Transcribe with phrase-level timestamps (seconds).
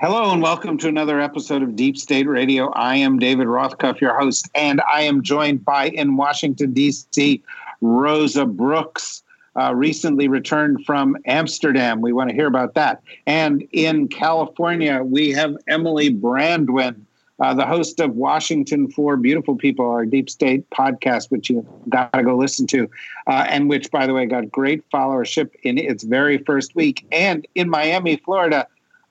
[0.00, 2.70] Hello and welcome to another episode of Deep State Radio.
[2.70, 7.42] I am David Rothkopf, your host, and I am joined by in Washington, D.C.,
[7.80, 9.22] Rosa Brooks,
[9.56, 12.00] uh, recently returned from Amsterdam.
[12.00, 13.02] We want to hear about that.
[13.26, 16.96] And in California, we have Emily Brandwin,
[17.40, 22.12] uh, the host of Washington for Beautiful People, our Deep State podcast, which you got
[22.12, 22.88] to go listen to,
[23.26, 27.06] uh, and which, by the way, got great followership in its very first week.
[27.12, 28.66] And in Miami, Florida,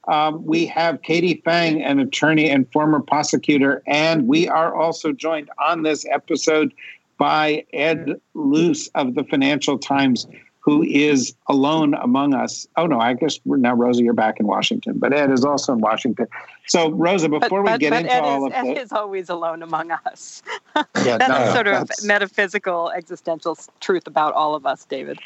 [0.07, 5.49] um, we have Katie Phang, an attorney and former prosecutor, and we are also joined
[5.63, 6.73] on this episode
[7.17, 10.25] by Ed Luce of the Financial Times,
[10.59, 12.67] who is alone among us.
[12.77, 15.73] Oh no, I guess we're now Rosa, you're back in Washington, but Ed is also
[15.73, 16.27] in Washington.
[16.67, 18.85] So Rosa, before but, we but, get but into Ed all is, of Ed this,
[18.85, 20.41] is always alone among us.
[20.75, 25.19] Yeah, that's no, sort of that's- metaphysical, existential truth about all of us, David.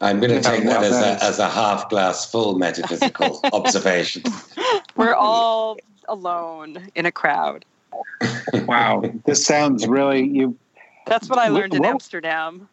[0.00, 4.22] I'm going to take that as a, as a half glass full metaphysical observation.
[4.96, 7.64] We're all alone in a crowd.
[8.66, 10.56] wow, this sounds really you.
[11.06, 12.68] That's what I Wh- learned in what- Amsterdam.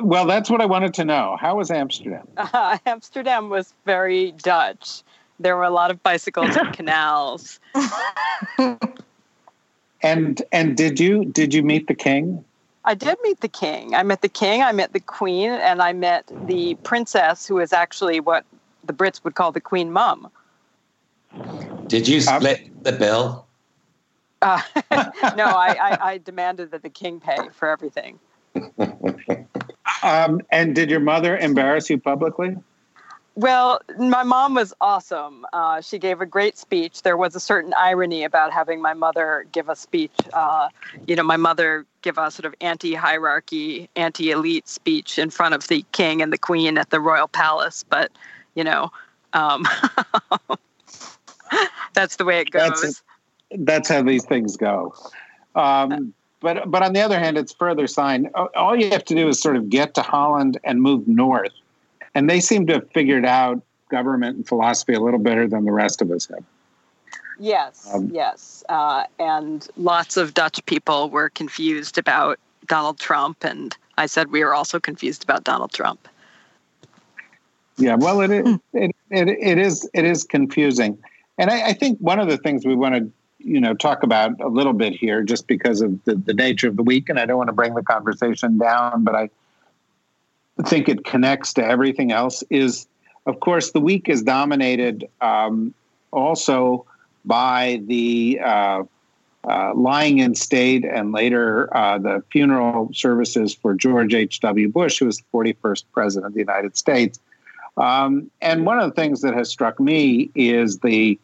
[0.00, 1.36] Well, that's what I wanted to know.
[1.40, 2.26] How was Amsterdam?
[2.36, 5.02] Uh, Amsterdam was very Dutch.
[5.38, 7.60] There were a lot of bicycles and canals.
[10.02, 12.44] And and did you did you meet the king?
[12.84, 13.94] I did meet the king.
[13.94, 17.72] I met the king, I met the queen, and I met the princess, who is
[17.72, 18.44] actually what
[18.84, 20.30] the Brits would call the queen mum.
[21.86, 23.46] Did you split the bill?
[24.42, 24.62] Uh,
[25.36, 28.18] no, I, I, I demanded that the king pay for everything.
[30.02, 32.56] Um, and did your mother embarrass you publicly?
[33.36, 35.46] Well, my mom was awesome.
[35.52, 37.02] Uh, she gave a great speech.
[37.02, 40.12] There was a certain irony about having my mother give a speech.
[40.32, 40.68] Uh,
[41.06, 45.84] you know, my mother give a sort of anti-hierarchy, anti-elite speech in front of the
[45.92, 47.84] king and the queen at the royal palace.
[47.88, 48.10] But
[48.54, 48.90] you know,
[49.32, 49.66] um,
[51.94, 52.80] that's the way it goes.
[52.82, 53.02] That's
[53.52, 54.94] That's how these things go.
[55.54, 58.30] Um, but but on the other hand, it's further sign.
[58.56, 61.52] All you have to do is sort of get to Holland and move north,
[62.14, 65.72] and they seem to have figured out government and philosophy a little better than the
[65.72, 66.44] rest of us have.
[67.38, 68.62] Yes, Um, yes.
[68.68, 73.44] Uh, and lots of Dutch people were confused about Donald Trump.
[73.44, 76.06] And I said we were also confused about Donald Trump.
[77.78, 80.98] Yeah, well, it is, it, it, it is it is confusing,
[81.38, 84.38] and I, I think one of the things we want to you know talk about
[84.38, 87.24] a little bit here, just because of the, the nature of the week, and I
[87.24, 89.30] don't want to bring the conversation down, but I
[90.62, 92.42] think it connects to everything else.
[92.50, 92.86] Is
[93.26, 95.74] of course the week is dominated um,
[96.10, 96.86] also
[97.24, 98.82] by the uh,
[99.48, 104.68] uh, lying in state and later uh, the funeral services for George H.W.
[104.68, 107.18] Bush, who was the 41st president of the United States.
[107.76, 111.18] Um, and one of the things that has struck me is the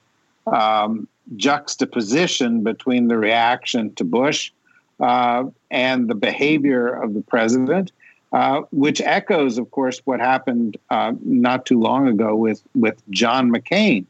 [0.46, 4.52] um, juxtaposition between the reaction to Bush
[5.00, 7.92] uh, and the behavior of the president,
[8.36, 13.50] uh, which echoes, of course, what happened uh, not too long ago with, with John
[13.50, 14.04] McCain.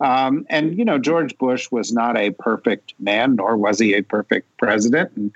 [0.00, 4.02] Um, and, you know, George Bush was not a perfect man, nor was he a
[4.02, 5.12] perfect president.
[5.14, 5.30] And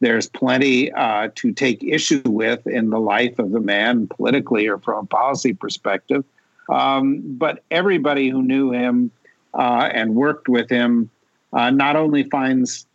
[0.00, 4.78] there's plenty uh, to take issue with in the life of the man, politically or
[4.78, 6.24] from a policy perspective.
[6.68, 9.12] Um, but everybody who knew him
[9.56, 11.10] uh, and worked with him
[11.52, 12.86] uh, not only finds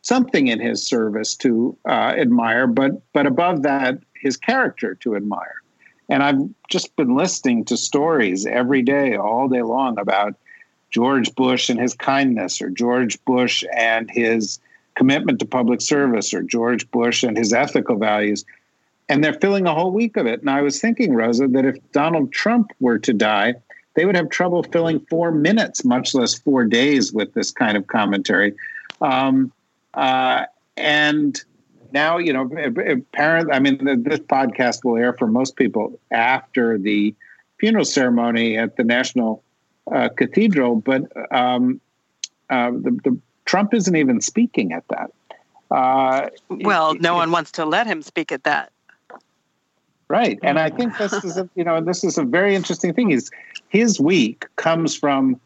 [0.00, 5.62] something in his service to admire, but but above that, his character to admire.
[6.08, 10.34] And I've just been listening to stories every day, all day long, about
[10.90, 14.58] George Bush and his kindness, or George Bush and his
[14.94, 18.44] commitment to public service, or George Bush and his ethical values.
[19.10, 20.40] And they're filling a whole week of it.
[20.40, 23.54] And I was thinking, Rosa, that if Donald Trump were to die,
[23.94, 27.86] they would have trouble filling four minutes, much less four days, with this kind of
[27.86, 28.54] commentary.
[29.00, 29.52] Um,
[29.94, 30.44] uh,
[30.76, 31.42] and
[31.92, 32.50] now, you know,
[32.86, 37.14] apparently, I mean, this podcast will air for most people after the
[37.58, 39.42] funeral ceremony at the National
[39.90, 41.02] uh, Cathedral, but
[41.32, 41.80] um,
[42.50, 45.10] uh, the, the, Trump isn't even speaking at that.
[45.70, 48.72] Uh, well, no one wants to let him speak at that.
[50.08, 53.10] Right, and I think this is a you know this is a very interesting thing.
[53.10, 53.30] Is
[53.68, 55.38] his week comes from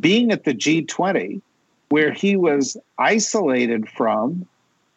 [0.00, 1.40] being at the G20,
[1.90, 4.46] where he was isolated from,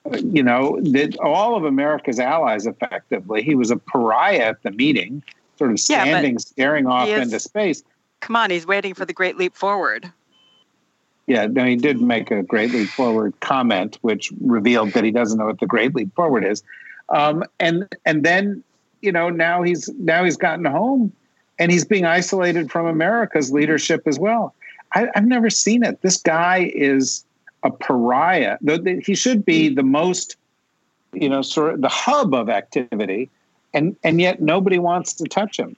[0.09, 3.43] you know, the, all of America's allies effectively.
[3.43, 5.23] He was a pariah at the meeting,
[5.57, 7.83] sort of standing, yeah, staring off is, into space.
[8.19, 10.11] Come on, he's waiting for the great leap forward.
[11.27, 15.37] Yeah, no, he did make a great leap forward comment, which revealed that he doesn't
[15.37, 16.63] know what the great leap forward is.
[17.09, 18.63] Um, and and then,
[19.01, 21.13] you know, now he's now he's gotten home,
[21.59, 24.55] and he's being isolated from America's leadership as well.
[24.93, 26.01] I, have never seen it.
[26.01, 27.23] This guy is
[27.63, 28.57] a pariah.
[29.03, 30.35] He should be the most,
[31.13, 33.29] you know, sort of the hub of activity,
[33.73, 35.75] and and yet nobody wants to touch him.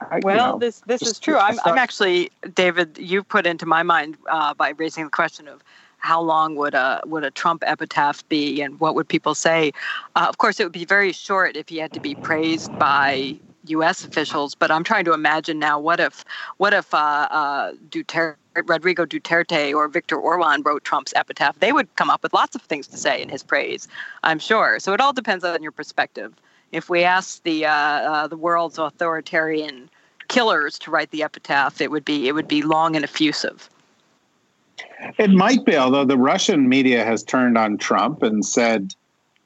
[0.00, 1.38] I, well, you know, this this just, is true.
[1.38, 2.98] I'm, I'm actually David.
[2.98, 5.62] You put into my mind uh, by raising the question of
[5.98, 9.72] how long would a would a Trump epitaph be, and what would people say?
[10.14, 13.36] Uh, of course, it would be very short if he had to be praised by
[13.66, 14.04] U.S.
[14.04, 14.54] officials.
[14.54, 15.78] But I'm trying to imagine now.
[15.78, 16.24] What if
[16.58, 21.58] what if uh, uh, Duterte, Rodrigo Duterte or Viktor Orban wrote Trump's epitaph?
[21.58, 23.88] They would come up with lots of things to say in his praise.
[24.22, 24.78] I'm sure.
[24.80, 26.32] So it all depends on your perspective
[26.72, 29.88] if we asked the uh, uh, the world's authoritarian
[30.28, 33.70] killers to write the epitaph, it would be it would be long and effusive.
[35.18, 38.94] It might be, although the Russian media has turned on Trump and said,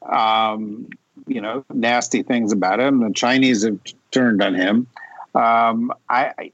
[0.09, 0.89] um,
[1.27, 2.99] you know, nasty things about him.
[2.99, 3.79] The Chinese have
[4.11, 4.87] turned on him.
[5.35, 6.51] Um, I, I,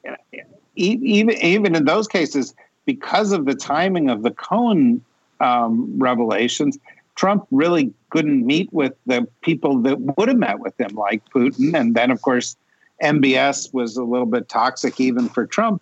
[0.78, 2.54] even even in those cases,
[2.86, 5.04] because of the timing of the Cohen
[5.40, 6.78] um, revelations,
[7.16, 11.78] Trump really couldn't meet with the people that would have met with him, like Putin.
[11.78, 12.56] And then, of course,
[13.04, 15.82] MBS was a little bit toxic even for Trump.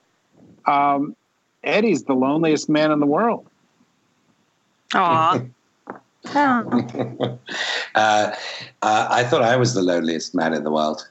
[0.65, 1.15] Um,
[1.63, 3.47] Eddie's the loneliest man in the world.
[4.93, 5.41] Aw.
[6.33, 7.37] uh,
[7.95, 8.35] uh,
[8.81, 11.07] I thought I was the loneliest man in the world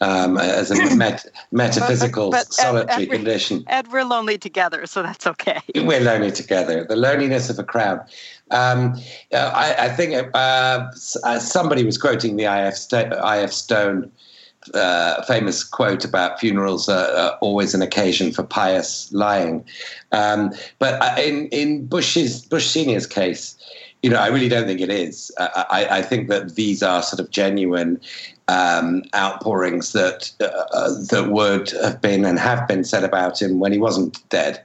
[0.00, 3.64] um, as a met, metaphysical but, but solitary condition.
[3.66, 5.60] Ed, we're lonely together, so that's okay.
[5.74, 6.84] We're lonely together.
[6.84, 8.00] The loneliness of a crowd.
[8.50, 8.94] Um,
[9.32, 10.90] uh, I, I, think uh,
[11.24, 12.74] uh, somebody was quoting the I.F.
[12.74, 13.52] St- I.F.
[13.52, 14.10] Stone
[14.72, 19.64] uh, famous quote about funerals are, always an occasion for pious lying.
[20.12, 23.53] Um, but uh, in in Bush's Bush Senior's case,
[24.04, 25.32] you know, I really don't think it is.
[25.38, 27.98] I, I think that these are sort of genuine
[28.48, 33.72] um, outpourings that uh, that would have been and have been said about him when
[33.72, 34.62] he wasn't dead,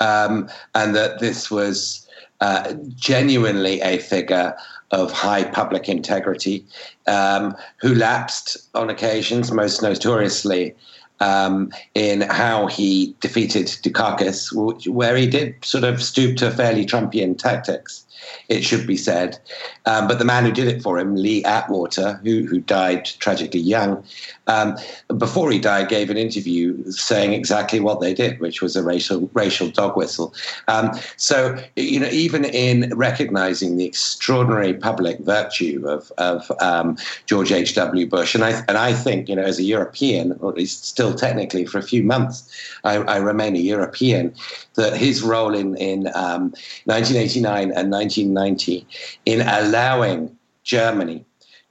[0.00, 2.08] um, and that this was
[2.40, 4.56] uh, genuinely a figure
[4.90, 6.64] of high public integrity
[7.06, 10.74] um, who lapsed on occasions, most notoriously.
[11.20, 14.54] Um, in how he defeated Dukakis,
[14.86, 18.06] where he did sort of stoop to fairly Trumpian tactics
[18.48, 19.38] it should be said.
[19.86, 23.60] Um, but the man who did it for him, Lee Atwater, who, who died tragically
[23.60, 24.04] young,
[24.48, 24.76] um,
[25.16, 29.30] before he died, gave an interview saying exactly what they did, which was a racial
[29.34, 30.34] racial dog whistle.
[30.66, 36.96] Um, so, you know, even in recognizing the extraordinary public virtue of, of um,
[37.26, 38.06] George H.W.
[38.06, 41.14] Bush, and I, and I think, you know, as a European, or at least still
[41.14, 42.50] technically for a few months,
[42.84, 44.34] I, I remain a European,
[44.74, 48.86] that his role in, in 1989 um, and 1990
[49.26, 51.24] in allowing Germany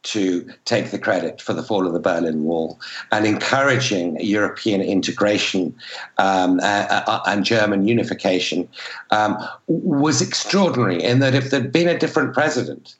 [0.03, 2.79] to take the credit for the fall of the Berlin Wall
[3.11, 5.75] and encouraging European integration
[6.17, 8.69] um, uh, uh, and German unification
[9.11, 9.37] um,
[9.67, 11.03] was extraordinary.
[11.03, 12.95] In that, if there'd been a different president,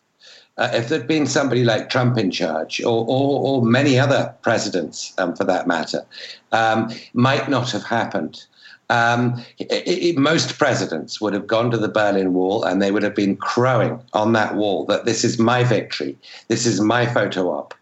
[0.58, 5.14] uh, if there'd been somebody like Trump in charge, or, or, or many other presidents
[5.18, 6.04] um, for that matter,
[6.52, 8.44] um, might not have happened.
[8.90, 13.04] Um, it, it, most presidents would have gone to the Berlin Wall and they would
[13.04, 16.18] have been crowing on that wall that this is my victory,
[16.48, 17.74] this is my photo op.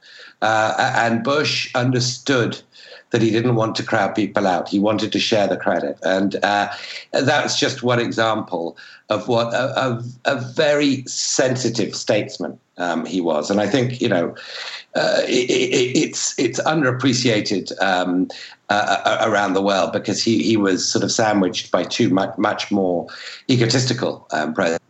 [0.41, 2.59] Uh, and Bush understood
[3.15, 4.67] that he didn't want to crowd people out.
[4.67, 5.97] He wanted to share the credit.
[6.03, 6.69] And uh,
[7.13, 8.75] that's just one example
[9.07, 13.49] of what a, a, a very sensitive statesman um, he was.
[13.49, 14.35] And I think, you know,
[14.95, 18.27] uh, it, it, it's it's underappreciated um,
[18.69, 22.37] uh, uh, around the world because he, he was sort of sandwiched by two much,
[22.37, 23.07] much more
[23.49, 24.84] egotistical um, presidents.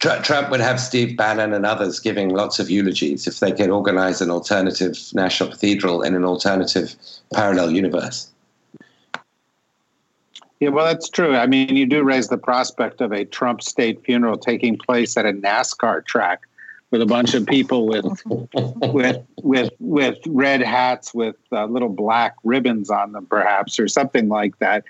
[0.00, 4.20] Trump would have Steve Bannon and others giving lots of eulogies if they could organize
[4.20, 6.94] an alternative national cathedral in an alternative
[7.32, 8.30] parallel universe.
[10.60, 11.36] Yeah, well, that's true.
[11.36, 15.24] I mean, you do raise the prospect of a Trump state funeral taking place at
[15.24, 16.42] a NASCAR track
[16.90, 18.22] with a bunch of people with
[18.92, 24.28] with with with red hats with uh, little black ribbons on them, perhaps, or something
[24.28, 24.84] like that.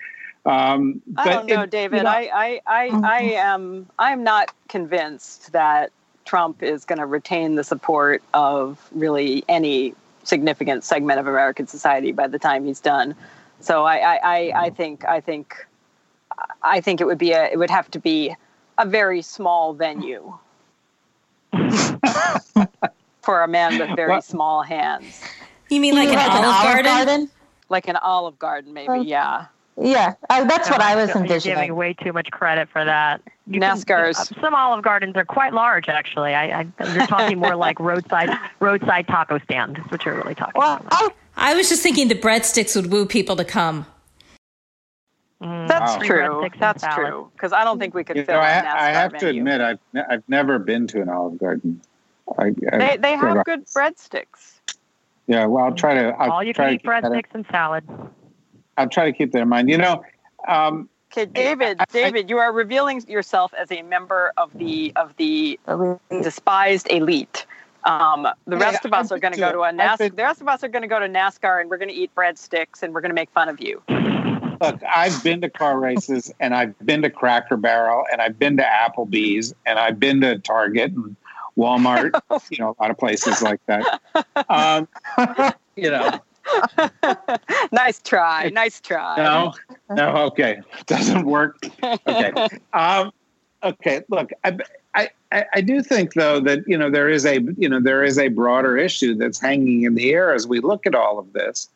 [0.49, 1.97] Um, I don't know, it, David.
[1.97, 3.05] You know, I I I, mm-hmm.
[3.05, 5.91] I am I'm not convinced that
[6.25, 12.11] Trump is going to retain the support of really any significant segment of American society
[12.11, 13.15] by the time he's done.
[13.61, 15.55] So I, I, I, I think I think
[16.63, 18.35] I think it would be a it would have to be
[18.77, 20.37] a very small venue
[23.21, 24.23] for a man with very What?
[24.23, 25.21] small hands,
[25.69, 27.29] You mean like an Like Olive Garden?
[27.69, 28.87] like an Olive Garden, maybe.
[28.89, 29.01] Oh.
[29.01, 29.45] Yeah,
[29.81, 33.21] Yeah, uh, that's what I was You're giving way too much credit for that.
[33.47, 33.77] You can-
[34.41, 36.33] some Olive Gardens are quite large, actually.
[36.35, 39.77] I, I you're talking more like roadside roadside taco stand.
[39.77, 41.13] Is what you're really talking Well, about.
[41.37, 43.85] I, I was just thinking the breadsticks would woo people to come.
[45.41, 45.99] Mm, that's Wow.
[46.03, 46.49] true.
[46.59, 46.97] That's salad.
[47.07, 47.31] true.
[47.33, 49.27] Because I don't think we could You fill know, a I, NASCAR I have to
[49.29, 51.81] admit, I've I've never been to an Olive Garden.
[52.37, 54.59] I, I, they they have good breadsticks.
[55.27, 56.09] Yeah, well, I'll try to.
[56.19, 57.83] I'll All you try can eat keep that in- breadsticks and salad.
[58.79, 59.69] I'll try to keep that in mind.
[59.69, 60.03] You know,
[60.47, 61.77] um, Okay, David.
[61.79, 65.59] I- I- David, you are revealing yourself as a member of the of the
[66.21, 67.45] despised elite.
[67.83, 69.75] Um, the Yeah, rest of us I've are going to go to to- a I've
[69.75, 69.97] NASCAR.
[69.97, 71.95] been- The rest of us are going to go to NASCAR, and we're going to
[71.95, 73.81] eat breadsticks, and we're going to make fun of you.
[74.61, 78.57] look, I've been to car races, and I've been to Cracker Barrel, and I've been
[78.57, 81.15] to Applebee's, and I've been to Target and
[81.57, 82.11] Walmart.
[82.51, 84.01] you know, a lot of places like that.
[84.49, 84.87] Um,
[85.77, 86.19] you know,
[87.71, 88.49] nice try.
[88.49, 89.17] Nice try.
[89.17, 89.53] no,
[89.89, 91.65] no, okay, doesn't work.
[91.83, 93.11] Okay, um,
[93.63, 94.03] okay.
[94.09, 94.57] Look, I,
[94.95, 98.17] I, I do think though that you know there is a you know there is
[98.17, 101.69] a broader issue that's hanging in the air as we look at all of this,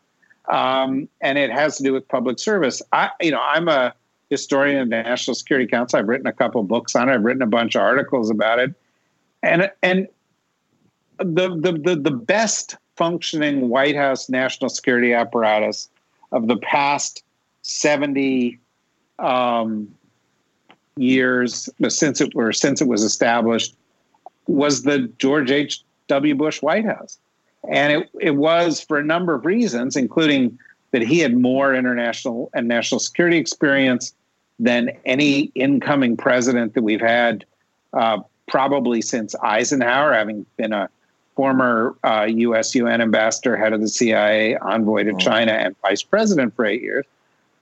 [0.51, 2.81] um, and it has to do with public service.
[2.91, 3.93] I you know I'm a
[4.29, 5.99] historian of the National Security Council.
[5.99, 7.13] I've written a couple books on it.
[7.13, 8.73] I've written a bunch of articles about it,
[9.43, 10.07] and and
[11.19, 15.89] the the the, the best functioning White House national security apparatus
[16.31, 17.23] of the past
[17.61, 18.59] 70
[19.19, 19.93] um,
[20.97, 23.75] years since it were since it was established
[24.47, 25.83] was the George H.
[26.07, 26.35] W.
[26.35, 27.17] Bush White House.
[27.69, 30.59] And it, it was for a number of reasons, including
[30.91, 34.13] that he had more international and national security experience
[34.59, 37.45] than any incoming president that we've had,
[37.93, 40.89] uh, probably since Eisenhower, having been a
[41.35, 42.75] former uh, U.S.
[42.75, 47.05] UN ambassador, head of the CIA, envoy to China, and vice president for eight years.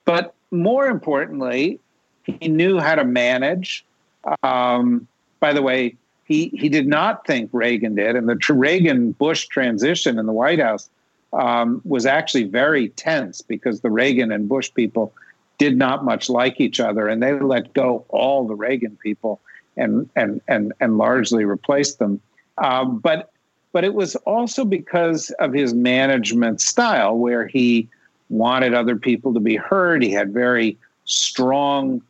[0.04, 1.80] But more importantly,
[2.24, 3.84] he knew how to manage.
[4.42, 5.06] Um,
[5.40, 9.46] by the way, he he did not think Reagan did, and the tr- Reagan Bush
[9.46, 10.88] transition in the White House
[11.32, 15.12] um, was actually very tense because the Reagan and Bush people
[15.58, 19.40] did not much like each other, and they let go all the Reagan people
[19.76, 22.20] and and and and largely replaced them.
[22.58, 23.31] Um, but
[23.72, 27.88] but it was also because of his management style, where he
[28.28, 30.02] wanted other people to be heard.
[30.02, 32.02] He had very strong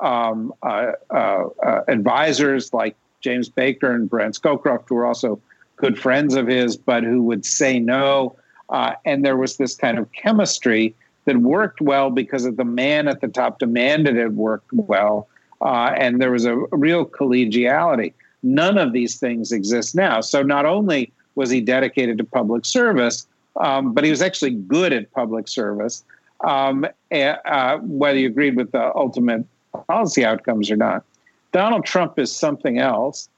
[0.00, 5.40] um, uh, uh, uh, advisors like James Baker and Brent Scowcroft, who were also
[5.76, 8.36] good friends of his, but who would say no.
[8.68, 10.94] Uh, and there was this kind of chemistry
[11.24, 15.28] that worked well because of the man at the top demanded it worked well.
[15.60, 18.12] Uh, and there was a real collegiality.
[18.42, 20.20] None of these things exist now.
[20.20, 23.26] So not only was he dedicated to public service,
[23.56, 26.04] um, but he was actually good at public service.
[26.44, 29.44] Um, uh, whether you agreed with the ultimate
[29.86, 31.04] policy outcomes or not.
[31.52, 33.28] Donald Trump is something else.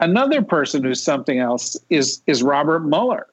[0.00, 3.26] Another person who's something else is is Robert Mueller.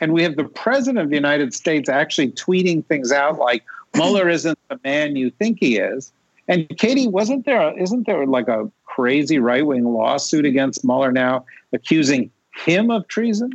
[0.00, 4.28] And we have the president of the United States actually tweeting things out like Mueller
[4.28, 6.12] isn't the man you think he is.
[6.46, 12.32] And Katie, wasn't there isn't there like a crazy right-wing lawsuit against Mueller now accusing
[12.64, 13.52] him of treason?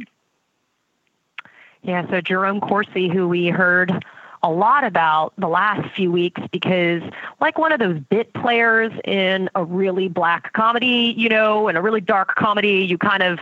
[1.82, 4.06] Yeah, so Jerome Corsi, who we heard
[4.42, 7.02] a lot about the last few weeks because
[7.42, 11.82] like one of those bit players in a really black comedy, you know, in a
[11.82, 13.40] really dark comedy, you kind of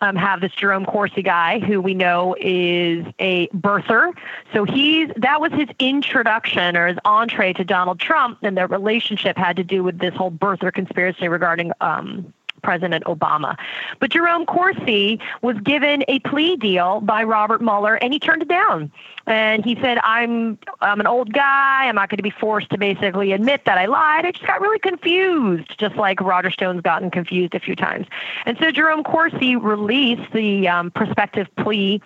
[0.00, 4.12] um, have this Jerome Corsi guy who we know is a birther.
[4.52, 9.36] So he's that was his introduction or his entree to Donald Trump, and their relationship
[9.36, 13.56] had to do with this whole birther conspiracy regarding um, President Obama.
[14.00, 18.48] But Jerome Corsi was given a plea deal by Robert Mueller, and he turned it
[18.48, 18.90] down.
[19.26, 21.86] And he said, "I'm I'm an old guy.
[21.86, 24.24] I'm not going to be forced to basically admit that I lied.
[24.24, 28.06] I just got really confused, just like Roger Stone's gotten confused a few times."
[28.46, 32.00] And so Jerome Corsi released the um, prospective plea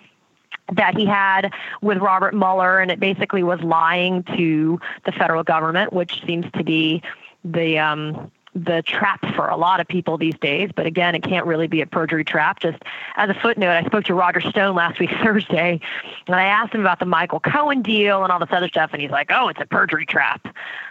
[0.73, 5.93] that he had with Robert Mueller, and it basically was lying to the federal government,
[5.93, 7.01] which seems to be
[7.43, 10.69] the um, the trap for a lot of people these days.
[10.75, 12.59] But again, it can't really be a perjury trap.
[12.59, 12.81] Just
[13.15, 15.79] as a footnote, I spoke to Roger Stone last week, Thursday,
[16.27, 18.91] and I asked him about the Michael Cohen deal and all this other stuff.
[18.93, 20.47] And he's like, oh, it's a perjury trap.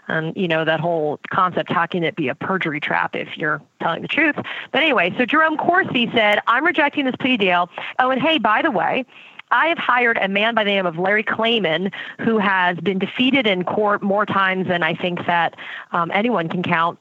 [0.08, 3.62] And, you know, that whole concept, how can it be a perjury trap if you're
[3.80, 4.34] telling the truth?
[4.36, 7.70] But anyway, so Jerome Corsi said, I'm rejecting this plea deal.
[7.98, 9.06] Oh, and hey, by the way,
[9.52, 13.46] I have hired a man by the name of Larry Klayman, who has been defeated
[13.46, 15.54] in court more times than I think that
[15.92, 16.98] um, anyone can count,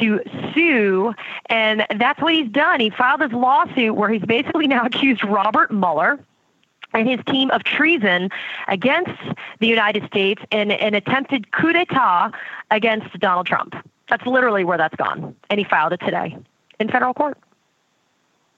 [0.00, 0.20] to
[0.54, 1.14] sue.
[1.46, 2.80] And that's what he's done.
[2.80, 6.20] He filed his lawsuit where he's basically now accused Robert Mueller
[6.92, 8.28] and his team of treason
[8.68, 9.20] against
[9.58, 12.30] the United States in an attempted coup d'etat
[12.70, 13.74] against Donald Trump.
[14.08, 15.34] That's literally where that's gone.
[15.50, 16.36] And he filed it today
[16.78, 17.38] in federal court.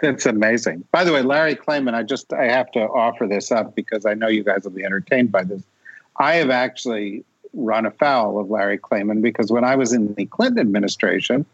[0.00, 0.84] That's amazing.
[0.92, 4.14] By the way, Larry Klayman, I just I have to offer this up because I
[4.14, 5.62] know you guys will be entertained by this.
[6.18, 7.24] I have actually
[7.54, 11.46] run afoul of Larry Klayman because when I was in the Clinton administration,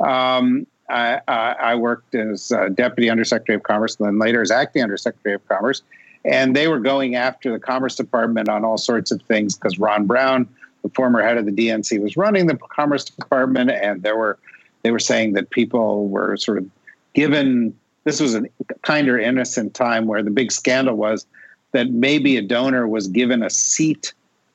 [0.00, 5.34] um, I, I, worked as deputy undersecretary of commerce and then later as acting undersecretary
[5.34, 5.82] of commerce,
[6.24, 10.06] and they were going after the Commerce Department on all sorts of things because Ron
[10.06, 10.48] Brown,
[10.82, 14.38] the former head of the DNC, was running the Commerce Department, and there were
[14.82, 16.66] they were saying that people were sort of
[17.14, 18.42] given this was a
[18.82, 21.26] kinder innocent time where the big scandal was
[21.72, 24.12] that maybe a donor was given a seat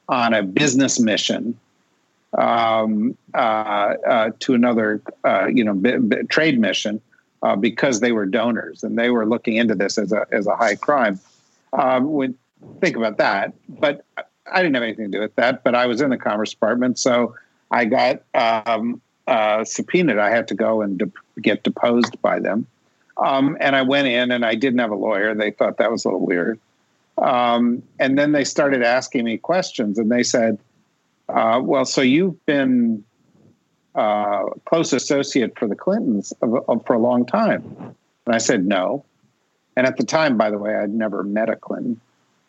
[0.09, 1.57] on a business mission
[2.37, 7.01] um, uh, uh, to another, uh, you know, b- b- trade mission
[7.43, 10.55] uh, because they were donors, and they were looking into this as a as a
[10.55, 11.19] high crime.
[11.73, 12.37] Um, when
[12.81, 14.03] think about that, but
[14.51, 15.63] I didn't have anything to do with that.
[15.63, 17.35] But I was in the Commerce Department, so
[17.71, 20.17] I got um, uh, subpoenaed.
[20.17, 21.11] I had to go and de-
[21.41, 22.67] get deposed by them.
[23.17, 25.33] Um, and I went in and I didn't have a lawyer.
[25.33, 26.59] They thought that was a little weird.
[27.17, 30.59] Um, and then they started asking me questions and they said,
[31.29, 33.03] uh, well, so you've been
[33.95, 37.95] uh, close associate for the Clintons of, of, for a long time.
[38.25, 39.05] And I said, no.
[39.77, 41.99] And at the time, by the way, I'd never met a Clinton.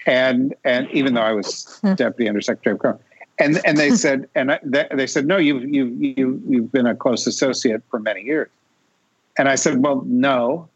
[0.07, 3.01] And, and even though I was deputy undersecretary of commerce,
[3.39, 6.87] and, and they said, and I, they, they said, no, you've, you've, you, you've been
[6.87, 8.49] a close associate for many years.
[9.39, 10.69] And I said, well, no.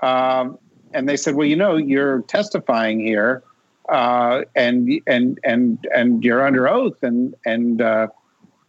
[0.00, 0.58] Um,
[0.92, 3.42] and they said, well, you know, you're testifying here,
[3.88, 8.08] uh, and and and and you're under oath, and and uh,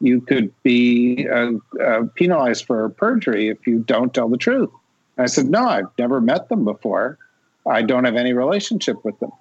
[0.02, 4.70] you could be uh, uh penalized for perjury if you don't tell the truth.
[5.18, 7.18] And I said, no, I've never met them before.
[7.66, 9.32] I don't have any relationship with them.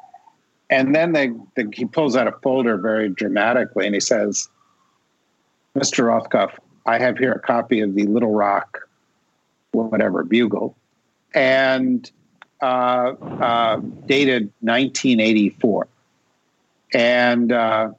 [0.70, 4.48] And then they, they, he pulls out a folder very dramatically, and he says,
[5.76, 6.04] "Mr.
[6.04, 6.52] Rothkopf,
[6.86, 8.85] I have here a copy of the Little Rock
[9.84, 10.76] whatever bugle,
[11.34, 12.10] and
[12.60, 15.88] uh, uh, dated 1984.
[16.94, 17.90] And uh,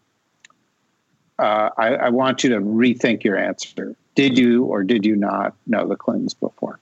[1.38, 3.96] uh, I, I, want you to rethink your answer.
[4.16, 6.80] Did you or did you not know the Clintons before?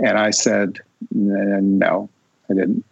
[0.00, 0.78] And I said,
[1.10, 2.08] no,
[2.48, 2.84] I didn't.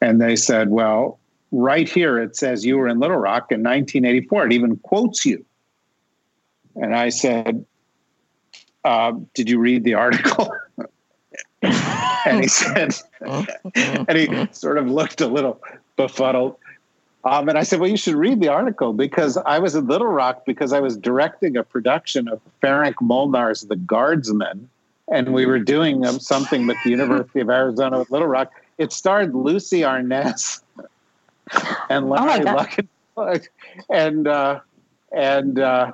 [0.00, 1.18] And they said, well,
[1.50, 4.46] right here it says you were in Little Rock in 1984.
[4.46, 5.44] It even quotes you.
[6.76, 7.64] And I said,
[8.86, 10.48] uh, did you read the article?
[11.62, 12.94] and he said,
[13.74, 15.60] and he sort of looked a little
[15.96, 16.56] befuddled.
[17.24, 20.06] Um, and I said, well, you should read the article because I was in Little
[20.06, 24.68] Rock because I was directing a production of Ferenc Molnar's The Guardsman.
[25.10, 28.52] And we were doing um, something with the University of Arizona with Little Rock.
[28.78, 30.60] It starred Lucie Arnaz
[31.90, 33.48] and Oh Larry Luckinbill.
[33.90, 34.60] And, uh,
[35.10, 35.92] and uh,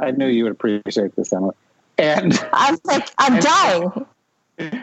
[0.00, 1.54] I knew you would appreciate this, Emily.
[1.98, 4.06] And I'm like, I'm and, dying.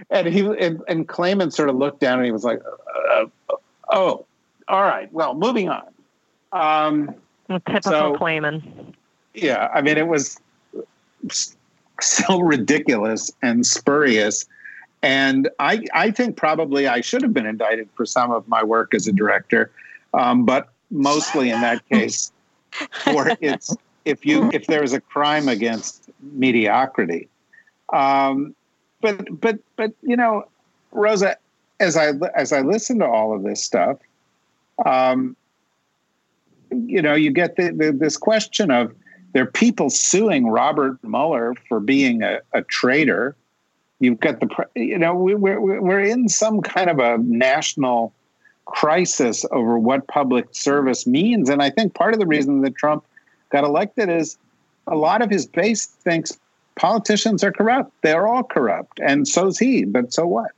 [0.09, 2.61] And he and, and Klayman sort of looked down and he was like,
[3.11, 3.25] uh,
[3.91, 4.25] "Oh,
[4.67, 5.11] all right.
[5.11, 5.87] Well, moving on."
[6.51, 7.15] Um,
[7.49, 8.93] Typical so, Klayman.
[9.33, 10.39] Yeah, I mean, it was
[11.99, 14.45] so ridiculous and spurious.
[15.01, 18.93] And I, I think probably I should have been indicted for some of my work
[18.93, 19.71] as a director,
[20.13, 22.31] um, but mostly in that case,
[23.03, 27.27] for its if you if there is a crime against mediocrity.
[27.91, 28.55] Um,
[29.01, 30.47] but but but you know,
[30.91, 31.37] Rosa,
[31.79, 33.97] as I as I listen to all of this stuff,
[34.85, 35.35] um,
[36.71, 38.93] you know, you get the, the, this question of
[39.33, 43.35] there are people suing Robert Mueller for being a, a traitor.
[43.99, 48.13] You've got the you know we, we're we're in some kind of a national
[48.65, 53.05] crisis over what public service means, and I think part of the reason that Trump
[53.49, 54.37] got elected is
[54.87, 56.37] a lot of his base thinks
[56.75, 57.91] politicians are corrupt.
[58.01, 59.85] They're all corrupt, and so's he.
[59.85, 60.51] But so what?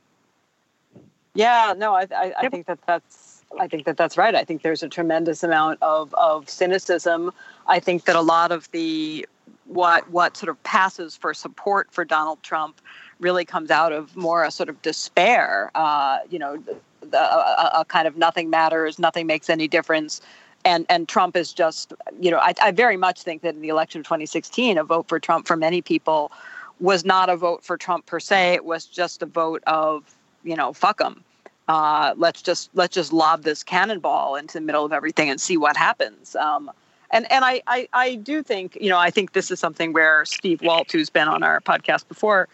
[1.34, 4.34] Yeah, no, I, I, I think that that's I think that that's right.
[4.34, 7.32] I think there's a tremendous amount of of cynicism.
[7.66, 9.26] I think that a lot of the
[9.66, 12.80] what what sort of passes for support for Donald Trump
[13.20, 15.70] really comes out of more a sort of despair.
[15.74, 20.20] Uh, you know, the, the, a, a kind of nothing matters, nothing makes any difference
[20.66, 23.68] and and Trump is just you know I, I very much think that in the
[23.68, 26.30] election of 2016 a vote for Trump for many people
[26.80, 30.02] was not a vote for Trump per se it was just a vote of
[30.44, 31.22] you know fuck him
[31.68, 35.56] Uh, let's just let's just lob this cannonball into the middle of everything and see
[35.56, 36.36] what happens.
[36.36, 36.70] Um,
[37.10, 40.24] and and I, I I do think you know I think this is something where
[40.24, 42.48] Steve Walt, who's been on our podcast before,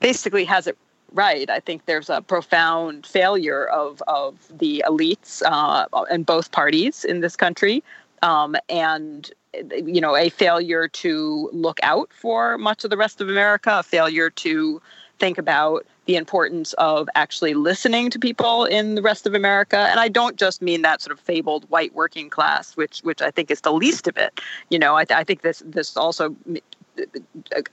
[0.00, 0.76] basically has it
[1.12, 1.48] right.
[1.48, 7.20] I think there's a profound failure of of the elites uh, in both parties in
[7.20, 7.82] this country,
[8.22, 13.28] um, and you know a failure to look out for much of the rest of
[13.28, 14.80] America, a failure to
[15.18, 19.76] think about the importance of actually listening to people in the rest of America.
[19.76, 23.30] And I don't just mean that sort of fabled white working class, which which I
[23.30, 24.40] think is the least of it.
[24.70, 26.34] You know, I, th- I think this this also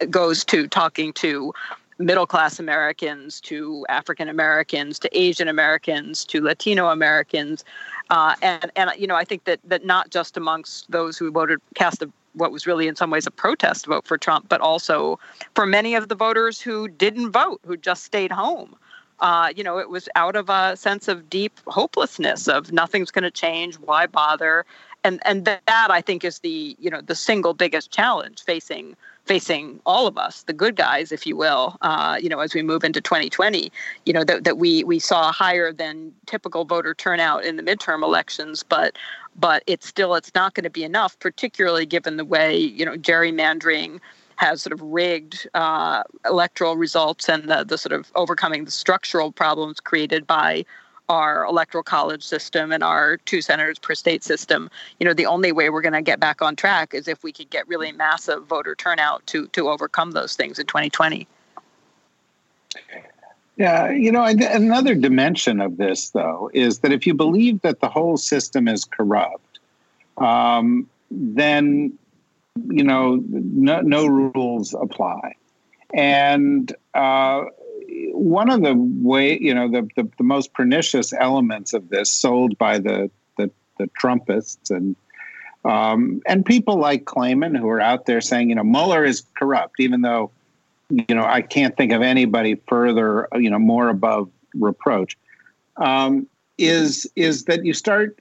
[0.09, 1.53] goes to talking to
[1.97, 7.63] middle class Americans, to African Americans, to Asian Americans, to Latino Americans,
[8.09, 11.59] uh, and and you know I think that that not just amongst those who voted
[11.75, 15.17] cast a what was really in some ways a protest vote for Trump, but also
[15.55, 18.75] for many of the voters who didn't vote, who just stayed home.
[19.21, 23.23] Uh, you know, it was out of a sense of deep hopelessness of nothing's going
[23.23, 23.75] to change.
[23.75, 24.65] Why bother?
[25.03, 29.79] And and that I think is the you know the single biggest challenge facing facing
[29.85, 32.83] all of us, the good guys, if you will, uh, you know, as we move
[32.83, 33.71] into 2020,
[34.05, 38.03] you know, that, that we we saw higher than typical voter turnout in the midterm
[38.03, 38.95] elections, but
[39.35, 42.95] but it's still it's not going to be enough, particularly given the way you know
[42.95, 43.99] gerrymandering
[44.37, 49.31] has sort of rigged uh, electoral results and the, the sort of overcoming the structural
[49.31, 50.65] problems created by
[51.09, 55.51] our electoral college system and our two senators per state system, you know, the only
[55.51, 58.45] way we're going to get back on track is if we could get really massive
[58.45, 61.27] voter turnout to to overcome those things in 2020.
[63.57, 67.87] Yeah, you know, another dimension of this, though, is that if you believe that the
[67.87, 69.59] whole system is corrupt,
[70.17, 71.97] um, then
[72.67, 75.35] you know no, no rules apply,
[75.93, 77.45] and uh,
[78.13, 82.57] one of the way you know the, the, the most pernicious elements of this sold
[82.57, 84.95] by the the, the Trumpists and
[85.63, 89.79] um, and people like Klayman who are out there saying you know Mueller is corrupt,
[89.79, 90.31] even though
[90.89, 95.17] you know I can't think of anybody further you know more above reproach.
[95.77, 96.27] Um,
[96.57, 98.19] is is that you start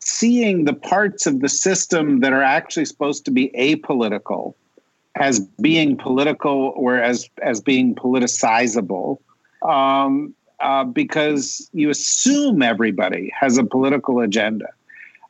[0.00, 4.54] seeing the parts of the system that are actually supposed to be apolitical
[5.18, 9.18] as being political or as as being politicizable
[9.62, 14.68] um, uh, because you assume everybody has a political agenda.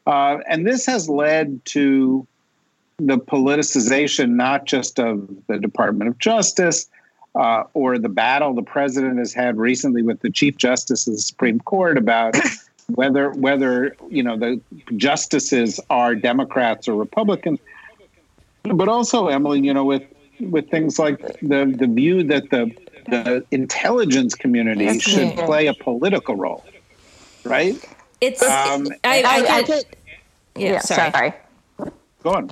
[0.07, 2.27] Uh, and this has led to
[2.99, 6.89] the politicization not just of the Department of Justice
[7.35, 11.21] uh, or the battle the president has had recently with the Chief Justice of the
[11.21, 12.35] Supreme Court about
[12.95, 14.61] whether whether you know the
[14.97, 17.61] justices are Democrats or Republicans,
[18.77, 20.03] but also Emily, you know, with
[20.41, 22.71] with things like the the view that the
[23.09, 26.65] the intelligence community That's should play a political role,
[27.45, 27.77] right?
[28.21, 29.83] It's um, I, I, I, I
[30.57, 31.13] yeah, yeah, sorry.
[31.13, 31.33] sorry.
[32.23, 32.51] Go on.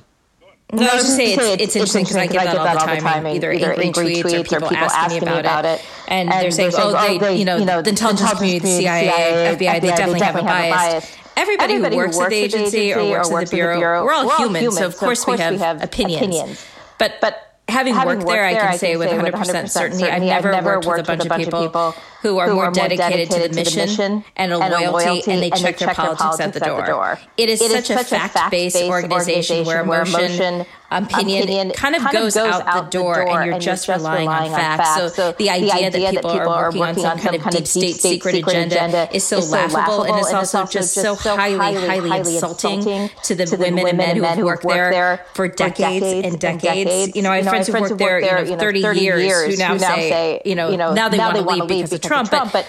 [0.73, 3.25] No, I was just saying it's, it's, interesting because I get that, all the time,
[3.25, 5.79] either, either angry, tweets, tweets, or people, or people asking, me about, about it.
[5.79, 5.85] it.
[6.09, 9.57] And, and they're, saying, saying, oh, they, you know, the intelligence community, the CIA, FBI,
[9.57, 11.17] FBI, they definitely have a bias.
[11.37, 14.71] Everybody, Everybody who works, at the agency or works at the bureau, we're all human,
[14.71, 16.65] so of course we have opinions.
[16.97, 17.21] But
[17.69, 20.23] having, having worked, worked there, I can, I say, say with 100%, 100% certainty, I've
[20.23, 22.37] never, I've never worked, worked, with a bunch, with a bunch of people, people who
[22.39, 24.83] are, who more, are dedicated, dedicated, to, the mission, to the mission and a loyalty,
[24.83, 26.79] and, loyalty, and they check, and their, check politics their politics at the door.
[26.79, 27.19] At the door.
[27.37, 32.37] It is, it such, a fact-based organization, where emotion, opinion, opinion kind of goes, goes
[32.37, 34.95] out, out the door, and you're just relying on facts.
[34.95, 38.35] So, so the idea that people are working on some kind of deep state secret
[38.35, 43.87] agenda is so laughable, and it's also just so highly, highly insulting to the women
[43.87, 47.15] and men who work there for decades and decades.
[47.15, 50.41] You know, I have friends who worked there, you know, 30 years who now say,
[50.45, 52.67] you know, now they want to leave because of Trump, but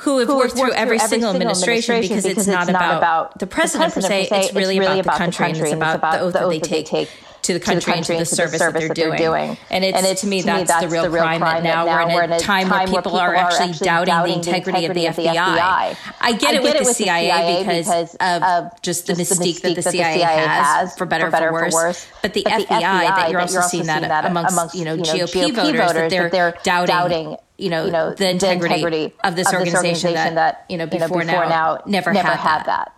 [0.00, 2.98] who have who worked, through, every, every single administration, administration because, because, it's, not, about,
[2.98, 4.28] about the president, the per se.
[4.30, 6.82] It's really, it's really about, about, the country, and it's about, the oath, that they
[6.82, 7.10] take
[7.46, 9.30] to the country, to the country and to the service, service that, they're, that they're
[9.30, 9.56] doing.
[9.70, 11.40] And it's, and it's to me, to that's, me, that's the real, the real crime,
[11.40, 14.38] crime that now, we're in a time, time where people, are actually doubting, doubting the
[14.38, 15.96] integrity, integrity of, the, of the FBI.
[16.20, 20.96] I get it with the CIA because of just the mystique that the CIA has,
[20.96, 22.08] for better or for worse.
[22.20, 26.54] But the FBI, that you're also seeing that amongst you know GOP voters that they're
[26.64, 30.66] doubting you know, you know the, integrity the, integrity of this, of organization, organization, that,
[30.68, 32.92] you know before, you know, before now, now, never, never had, had that.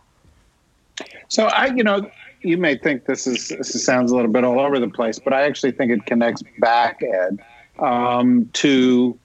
[0.99, 1.09] that.
[1.29, 2.11] So I, you know,
[2.43, 5.33] you may think this is this sounds a little bit all over the place, but
[5.33, 7.39] I actually think it connects back, Ed,
[7.79, 9.19] um, to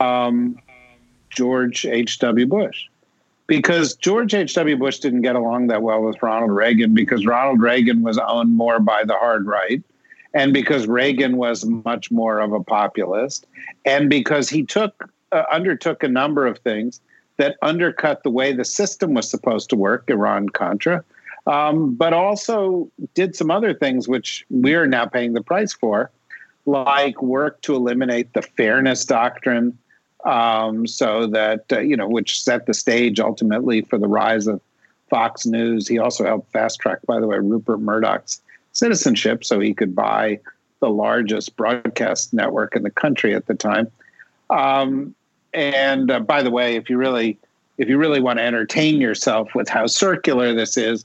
[0.00, 0.58] um,
[1.30, 2.18] George H.
[2.18, 2.46] W.
[2.46, 2.84] Bush,
[3.46, 4.54] because George H.
[4.54, 4.76] W.
[4.76, 8.80] Bush didn't get along that well with Ronald Reagan because Ronald Reagan was owned more
[8.80, 9.82] by the hard right,
[10.34, 13.46] and because Reagan was much more of a populist,
[13.84, 17.00] and because he took uh, undertook a number of things
[17.36, 21.04] that undercut the way the system was supposed to work, Iran Contra,
[21.46, 26.10] um, but also did some other things which we're now paying the price for,
[26.64, 29.78] like work to eliminate the fairness doctrine,
[30.24, 34.60] um, so that, uh, you know, which set the stage ultimately for the rise of
[35.08, 35.86] Fox News.
[35.86, 38.40] He also helped fast track, by the way, Rupert Murdoch's
[38.72, 40.40] citizenship so he could buy
[40.80, 43.90] the largest broadcast network in the country at the time.
[44.50, 45.14] Um,
[45.54, 47.38] and uh, by the way, if you really
[47.78, 51.04] if you really want to entertain yourself with how circular this is,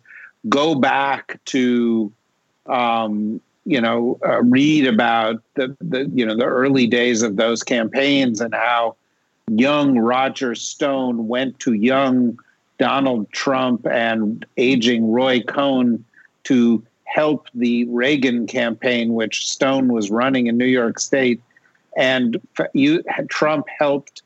[0.50, 2.12] go back to
[2.66, 7.64] um, you know uh, read about the, the you know the early days of those
[7.64, 8.96] campaigns and how
[9.48, 12.40] young Roger Stone went to young
[12.80, 16.04] Donald Trump and aging Roy Cohn
[16.46, 21.42] to help the Reagan campaign, which Stone was running in New York State,
[21.98, 22.42] and
[22.74, 24.24] you Trump helped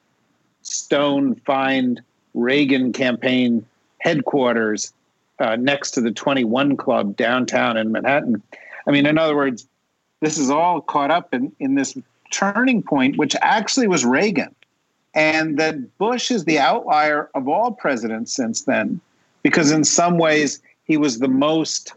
[0.62, 2.02] Stone find
[2.34, 3.66] Reagan campaign
[4.00, 4.94] headquarters
[5.40, 8.42] uh, next to the 21 Club downtown in Manhattan.
[8.88, 9.68] I mean, in other words,
[10.22, 11.98] this is all caught up in, in this
[12.32, 14.54] turning point, which actually was Reagan.
[15.14, 19.00] And that Bush is the outlier of all presidents since then,
[19.44, 21.94] because in some ways he was the most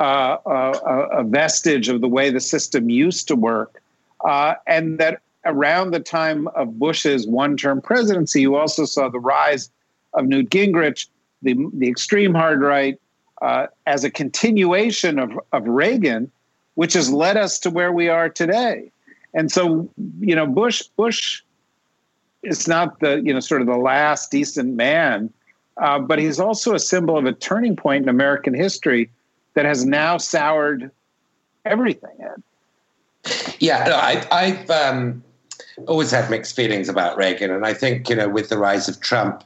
[0.00, 3.82] uh, uh, a vestige of the way the system used to work.
[4.24, 9.20] Uh, and that around the time of Bush's one term presidency, you also saw the
[9.20, 9.70] rise
[10.14, 11.06] of Newt Gingrich,
[11.42, 13.00] the, the extreme hard right,
[13.42, 16.30] uh, as a continuation of, of Reagan,
[16.74, 18.90] which has led us to where we are today.
[19.34, 19.88] And so,
[20.20, 21.42] you know, Bush, Bush
[22.42, 25.32] is not the, you know, sort of the last decent man,
[25.76, 29.10] uh, but he's also a symbol of a turning point in American history
[29.54, 30.90] that has now soured
[31.64, 32.16] everything.
[32.20, 32.42] Ed.
[33.58, 35.22] Yeah, no, I, I've um,
[35.86, 39.00] always had mixed feelings about Reagan, and I think you know with the rise of
[39.00, 39.44] Trump,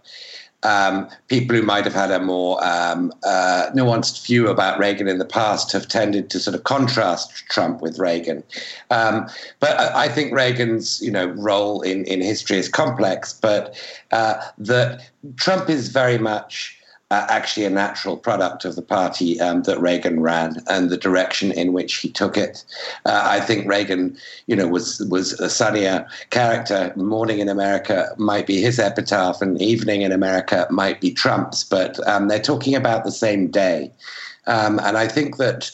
[0.62, 5.18] um, people who might have had a more um, uh, nuanced view about Reagan in
[5.18, 8.42] the past have tended to sort of contrast Trump with Reagan.
[8.90, 9.28] Um,
[9.60, 13.74] but I think Reagan's you know role in in history is complex, but
[14.12, 16.78] uh, that Trump is very much
[17.12, 21.52] uh, actually a natural product of the party um, that Reagan ran and the direction
[21.52, 22.64] in which he took it.
[23.04, 26.90] Uh, I think Reagan, you know, was was a sunnier character.
[26.96, 31.92] Morning in America might be his epitaph, and Evening in America might be Trump's, but
[32.08, 33.92] um, they're talking about the same day.
[34.46, 35.70] Um, and I think that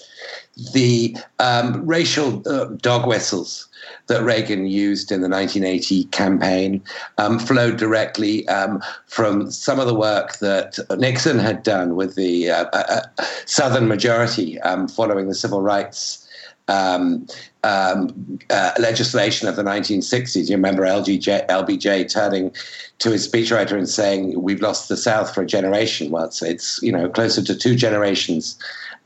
[0.74, 3.68] the um, racial uh, dog whistles
[4.08, 6.82] that Reagan used in the 1980 campaign
[7.18, 12.50] um, flowed directly um, from some of the work that Nixon had done with the
[12.50, 16.24] uh, uh, uh Southern majority um, following the civil rights.
[16.70, 17.26] Um,
[17.64, 20.50] um, uh, legislation of the 1960s.
[20.50, 22.54] You remember LGJ, LBJ turning
[22.98, 26.78] to his speechwriter and saying, "We've lost the South for a generation." Well, it's, it's
[26.82, 28.58] you know closer to two generations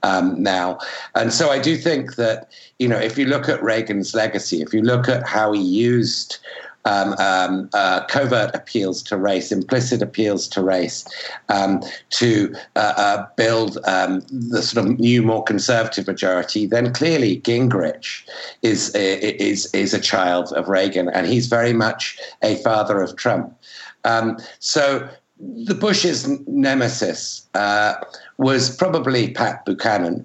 [0.03, 0.79] um, now.
[1.15, 4.73] And so I do think that, you know, if you look at Reagan's legacy, if
[4.75, 6.39] you look at how he used
[6.85, 11.07] um, um, uh, covert appeals to race, implicit appeals to race,
[11.49, 17.41] um, to uh, uh, build um, the sort of new, more conservative majority, then clearly
[17.41, 18.25] Gingrich
[18.63, 23.57] is is is a child of Reagan, and he's very much a father of Trump.
[24.05, 25.09] Um, so
[25.43, 27.95] the Bush's nemesis uh,
[28.39, 30.25] was probably Pat Buchanan.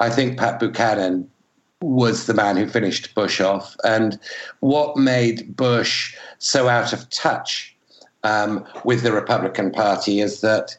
[0.00, 1.28] I think Pat Buchanan
[1.82, 3.76] was the man who finished Bush off.
[3.84, 4.18] And
[4.60, 7.74] what made Bush so out of touch
[8.24, 10.76] um, with the Republican Party is that,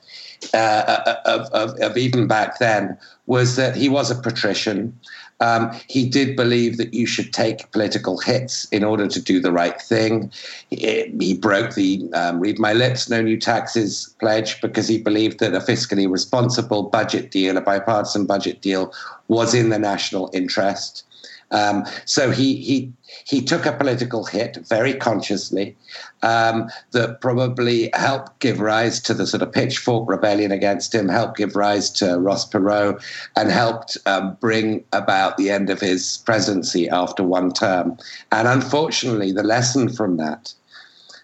[0.53, 4.97] uh, uh of, of, of, even back then, was that he was a patrician.
[5.39, 9.51] Um, he did believe that you should take political hits in order to do the
[9.51, 10.31] right thing.
[10.69, 15.39] He, he broke the um, read my lips, no new taxes pledge because he believed
[15.39, 18.93] that a fiscally responsible budget deal, a bipartisan budget deal,
[19.27, 21.03] was in the national interest.
[21.51, 22.91] Um, so he he
[23.25, 25.75] he took a political hit very consciously
[26.21, 31.37] um, that probably helped give rise to the sort of pitchfork rebellion against him, helped
[31.37, 33.01] give rise to Ross Perot,
[33.35, 37.97] and helped um, bring about the end of his presidency after one term.
[38.31, 40.53] And unfortunately, the lesson from that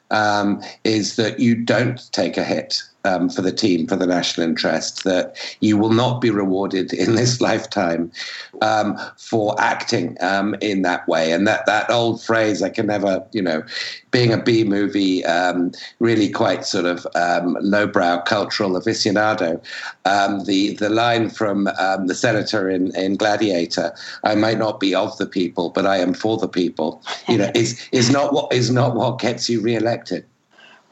[0.10, 4.48] um, is that you don't take a hit um, for the team, for the national
[4.48, 8.12] interest, that you will not be rewarded in this lifetime
[8.62, 11.32] um, for acting um, in that way.
[11.32, 13.64] And that, that old phrase, I can never, you know,
[14.12, 19.62] being a B movie, um, really quite sort of um, lowbrow cultural aficionado,
[20.06, 25.18] um, the, the line from the senator in, in Gladiator, I might not be of
[25.18, 28.70] the people, but I am for the people, you know, is, is, not, what, is
[28.70, 30.26] not what gets you reelected.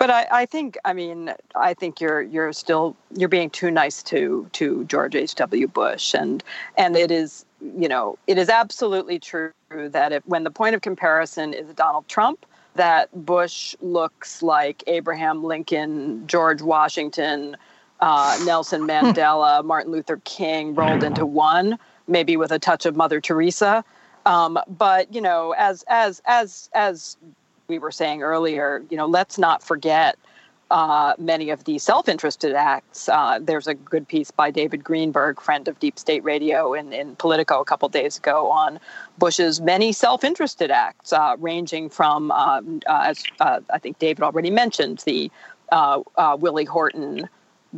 [0.02, 4.02] But I, I think, I mean, I think you're you're still you're being too nice
[4.02, 5.36] to to George H.
[5.36, 5.68] W.
[5.68, 6.44] Bush, and
[6.76, 7.46] and it is
[7.78, 12.08] you know it is absolutely true that if, when the point of comparison is Donald
[12.08, 17.56] Trump, that Bush looks like Abraham Lincoln, George Washington,
[18.00, 23.22] uh, Nelson Mandela, Martin Luther King rolled into one, maybe with a touch of Mother
[23.22, 23.86] Teresa.
[24.26, 27.18] Um, but you know, as as as as
[27.72, 30.18] we were saying earlier, you know, let's not forget
[30.72, 33.08] uh, many of the self-interested acts.
[33.08, 37.16] Uh, there's a good piece by David Greenberg, friend of Deep State Radio, in, in
[37.16, 38.78] Politico a couple days ago on
[39.18, 44.52] Bush's many self-interested acts, uh, ranging from, um, uh, as uh, I think David already
[44.52, 45.32] mentioned, the
[45.72, 46.02] uh,
[46.38, 47.30] Willie Horton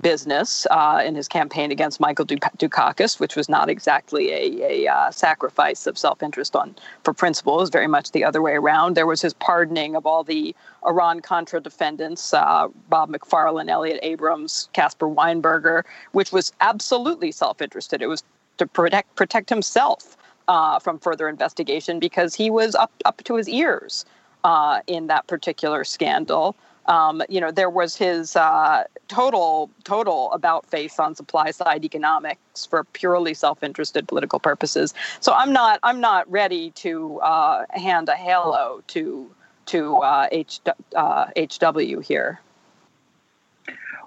[0.01, 5.11] business uh, in his campaign against Michael Dukakis, which was not exactly a, a uh,
[5.11, 7.57] sacrifice of self-interest on for principle.
[7.57, 8.95] It was very much the other way around.
[8.95, 15.07] There was his pardoning of all the Iran-Contra defendants, uh, Bob McFarlane, Elliott Abrams, Caspar
[15.07, 18.01] Weinberger, which was absolutely self-interested.
[18.01, 18.23] It was
[18.57, 23.47] to protect protect himself uh, from further investigation because he was up up to his
[23.47, 24.05] ears
[24.43, 26.55] uh, in that particular scandal.
[26.85, 32.65] Um, you know, there was his uh, total total about face on supply side economics
[32.65, 34.93] for purely self-interested political purposes.
[35.19, 39.29] So I'm not I'm not ready to uh, hand a halo to
[39.67, 40.59] to uh, H,
[40.95, 42.41] uh, HW here.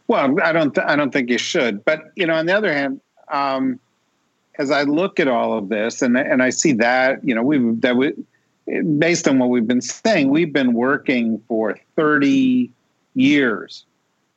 [0.09, 1.85] Well, I don't th- I don't think you should.
[1.85, 3.01] But you know, on the other hand.
[3.29, 3.81] Um,
[4.59, 7.59] as I look at all of this, and and I see that you know we
[7.81, 8.15] that we
[8.99, 12.71] based on what we've been saying, we've been working for 30
[13.15, 13.85] years,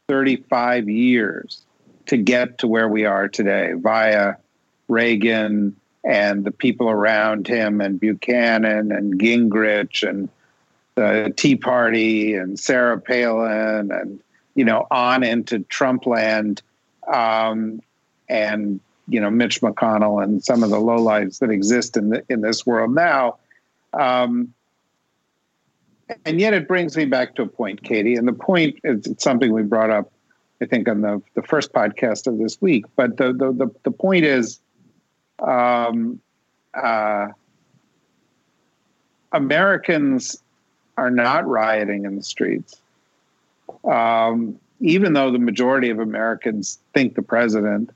[0.07, 1.61] 35 years
[2.07, 4.35] to get to where we are today via
[4.87, 10.29] Reagan and the people around him and Buchanan and Gingrich and
[10.95, 14.19] the Tea Party and Sarah Palin and
[14.55, 16.61] you know on into Trump land
[17.11, 17.81] um,
[18.27, 22.41] and you know Mitch McConnell and some of the lowlights that exist in the, in
[22.41, 23.37] this world now.
[23.93, 24.53] Um,
[26.25, 28.15] and yet it brings me back to a point, Katie.
[28.15, 30.11] And the point is it's something we brought up,
[30.61, 32.85] I think, on the, the first podcast of this week.
[32.95, 34.59] But the the the, the point is,
[35.39, 36.19] um,
[36.73, 37.27] uh,
[39.31, 40.41] Americans
[40.97, 42.81] are not rioting in the streets,
[43.85, 47.91] um, even though the majority of Americans think the president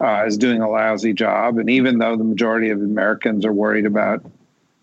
[0.00, 3.86] uh, is doing a lousy job, and even though the majority of Americans are worried
[3.86, 4.24] about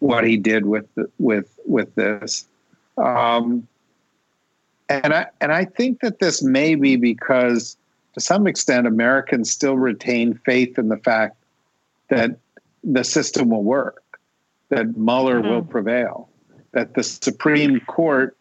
[0.04, 0.88] what he did with
[1.18, 2.46] with with this.
[2.98, 3.66] Um,
[4.90, 7.78] and I and I think that this may be because
[8.14, 11.38] to some extent Americans still retain faith in the fact
[12.10, 12.38] that
[12.84, 14.04] the system will work,
[14.70, 15.50] that Mueller mm-hmm.
[15.50, 16.30] will prevail,
[16.74, 18.36] that the Supreme Court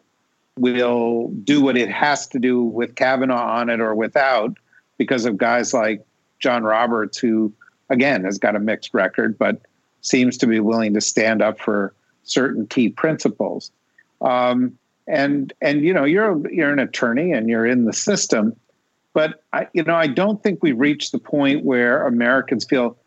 [0.57, 4.57] will do what it has to do with Kavanaugh on it or without,
[4.97, 6.05] because of guys like
[6.39, 7.53] John Roberts, who
[7.89, 9.61] again has got a mixed record, but
[10.03, 13.71] seems to be willing to stand up for certain key principles.
[14.21, 18.55] Um, and and you know you're you're an attorney and you're in the system,
[19.13, 22.97] but I you know I don't think we've reached the point where Americans feel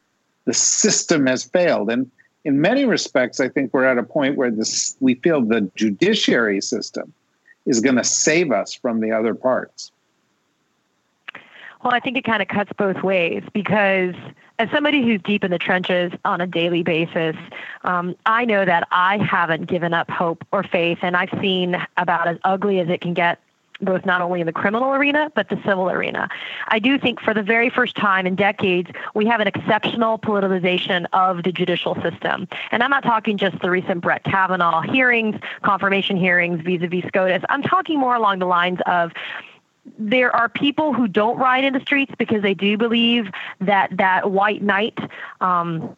[0.44, 1.90] the system has failed.
[1.90, 2.10] And
[2.44, 6.60] in many respects, I think we're at a point where this we feel the judiciary
[6.60, 7.12] system
[7.64, 9.90] is going to save us from the other parts.
[11.82, 14.14] Well, I think it kind of cuts both ways because
[14.58, 17.36] as somebody who's deep in the trenches on a daily basis,
[17.84, 22.28] um, I know that I haven't given up hope or faith, and I've seen about
[22.28, 23.40] as ugly as it can get
[23.82, 26.28] both not only in the criminal arena but the civil arena.
[26.68, 31.06] I do think for the very first time in decades we have an exceptional politicization
[31.12, 32.48] of the judicial system.
[32.70, 37.44] And I'm not talking just the recent Brett Kavanaugh hearings, confirmation hearings vis-a-vis SCOTUS.
[37.48, 39.12] I'm talking more along the lines of
[39.98, 44.30] there are people who don't ride in the streets because they do believe that that
[44.30, 44.98] white knight
[45.40, 45.96] um,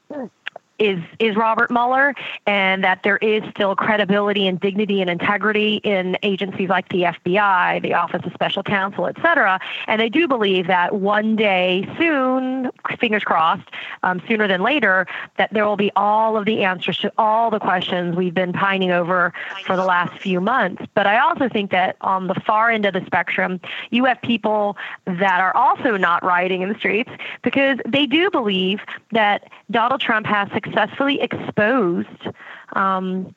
[0.79, 2.15] is is Robert Mueller,
[2.47, 7.83] and that there is still credibility and dignity and integrity in agencies like the FBI,
[7.83, 9.59] the Office of Special Counsel, et cetera.
[9.87, 13.69] And they do believe that one day soon, fingers crossed,
[14.03, 17.59] um, sooner than later, that there will be all of the answers to all the
[17.59, 19.33] questions we've been pining over
[19.67, 20.83] for the last few months.
[20.95, 24.77] But I also think that on the far end of the spectrum, you have people
[25.07, 27.11] that are also not rioting in the streets
[27.43, 28.81] because they do believe
[29.13, 32.29] that Donald Trump has successfully exposed
[32.75, 33.35] um,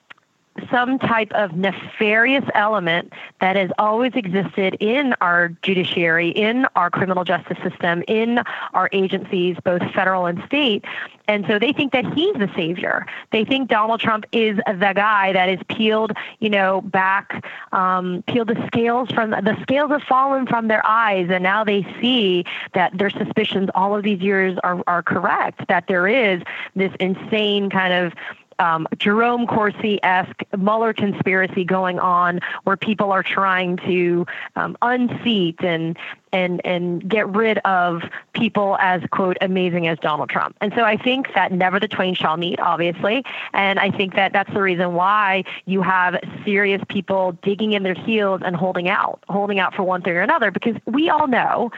[0.69, 7.23] some type of nefarious element that has always existed in our judiciary, in our criminal
[7.23, 8.39] justice system, in
[8.73, 10.83] our agencies, both federal and state.
[11.27, 13.05] And so they think that he's the savior.
[13.31, 18.49] They think Donald Trump is the guy that has peeled, you know, back, um, peeled
[18.49, 22.43] the scales from the scales have fallen from their eyes, and now they see
[22.73, 25.67] that their suspicions all of these years are are correct.
[25.69, 26.41] That there is
[26.75, 28.13] this insane kind of
[28.59, 34.25] um, Jerome Corsi esque Mueller conspiracy going on, where people are trying to
[34.55, 35.97] um, unseat and
[36.33, 40.55] and and get rid of people as quote amazing as Donald Trump.
[40.61, 43.23] And so I think that never the twain shall meet, obviously,
[43.53, 47.93] and I think that that's the reason why you have serious people digging in their
[47.93, 51.71] heels and holding out, holding out for one thing or another, because we all know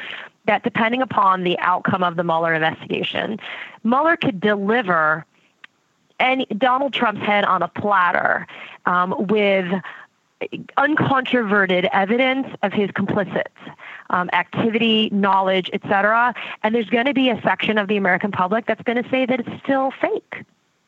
[0.46, 3.40] that depending upon the outcome of the Mueller investigation,
[3.84, 5.26] Mueller could deliver
[6.24, 8.48] any Donald Trump's head on a platter
[8.86, 9.72] um, with
[10.78, 13.48] uncontroverted evidence of his complicits.
[14.10, 16.36] Um, activity, knowledge, etc.
[16.62, 19.26] And there's going to be a section of the American public that's going to say
[19.26, 20.44] that it's still fake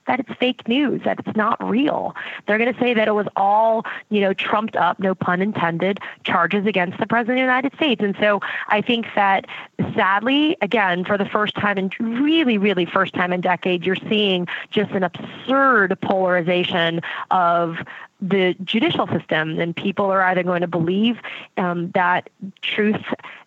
[0.08, 2.16] that it's fake news, that it's not real.
[2.46, 6.00] They're going to say that it was all, you know, trumped up, no pun intended,
[6.24, 8.02] charges against the President of the United States.
[8.04, 9.46] And so I think that
[9.96, 14.48] sadly, again, for the first time in really, really first time in decades, you're seeing
[14.72, 17.02] just an absurd polarization
[17.32, 17.78] of
[18.22, 21.18] the judicial system, and people are either going to believe
[21.58, 22.30] um, that
[22.62, 23.04] truth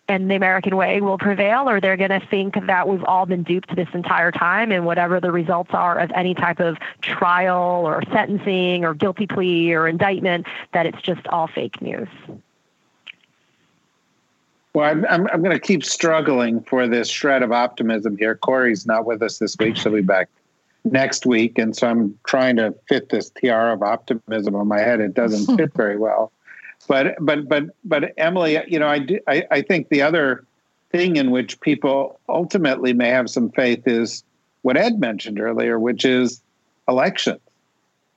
[0.09, 3.43] and the American way will prevail, or they're going to think that we've all been
[3.43, 8.01] duped this entire time, and whatever the results are of any type of trial or
[8.11, 12.07] sentencing or guilty plea or indictment, that it's just all fake news.
[14.73, 18.35] Well, I'm, I'm, I'm going to keep struggling for this shred of optimism here.
[18.35, 19.75] Kori's not with us this week.
[19.77, 20.29] She'll be back
[20.83, 21.57] next week.
[21.57, 25.01] And so I'm trying to fit this tiara of optimism on my head.
[25.01, 26.31] It doesn't fit very well
[26.89, 30.43] but but but but Emily, you know, I, do, I I think the other
[30.91, 34.23] thing in which people ultimately may have some faith is
[34.63, 36.41] what Ed mentioned earlier, which is
[36.89, 37.39] elections.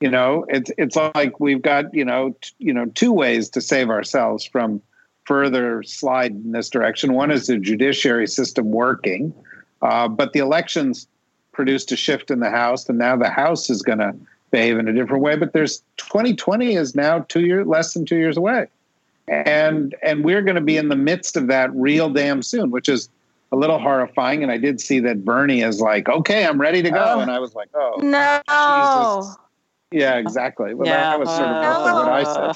[0.01, 3.61] You know, it's it's like we've got you know t- you know two ways to
[3.61, 4.81] save ourselves from
[5.27, 7.13] further slide in this direction.
[7.13, 9.35] One is the judiciary system working,
[9.83, 11.07] uh, but the elections
[11.53, 14.17] produced a shift in the House, and now the House is going to
[14.53, 15.35] behave in a different way.
[15.35, 18.69] But there's 2020 is now two years less than two years away,
[19.27, 22.89] and and we're going to be in the midst of that real damn soon, which
[22.89, 23.09] is
[23.51, 24.43] a little horrifying.
[24.45, 27.31] And I did see that Bernie is like, okay, I'm ready to go, oh, and
[27.31, 29.23] I was like, oh no.
[29.23, 29.39] Jesus.
[29.91, 30.73] Yeah, exactly.
[30.73, 31.11] Well, yeah.
[31.11, 31.95] that was sort of no.
[31.95, 32.53] what I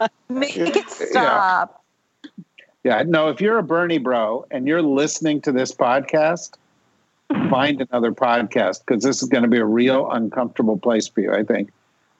[0.00, 0.10] said.
[0.30, 1.84] Make it stop.
[2.82, 2.98] Yeah.
[2.98, 6.52] yeah, no, if you're a Bernie bro and you're listening to this podcast,
[7.50, 11.32] find another podcast because this is going to be a real uncomfortable place for you,
[11.32, 11.70] I think.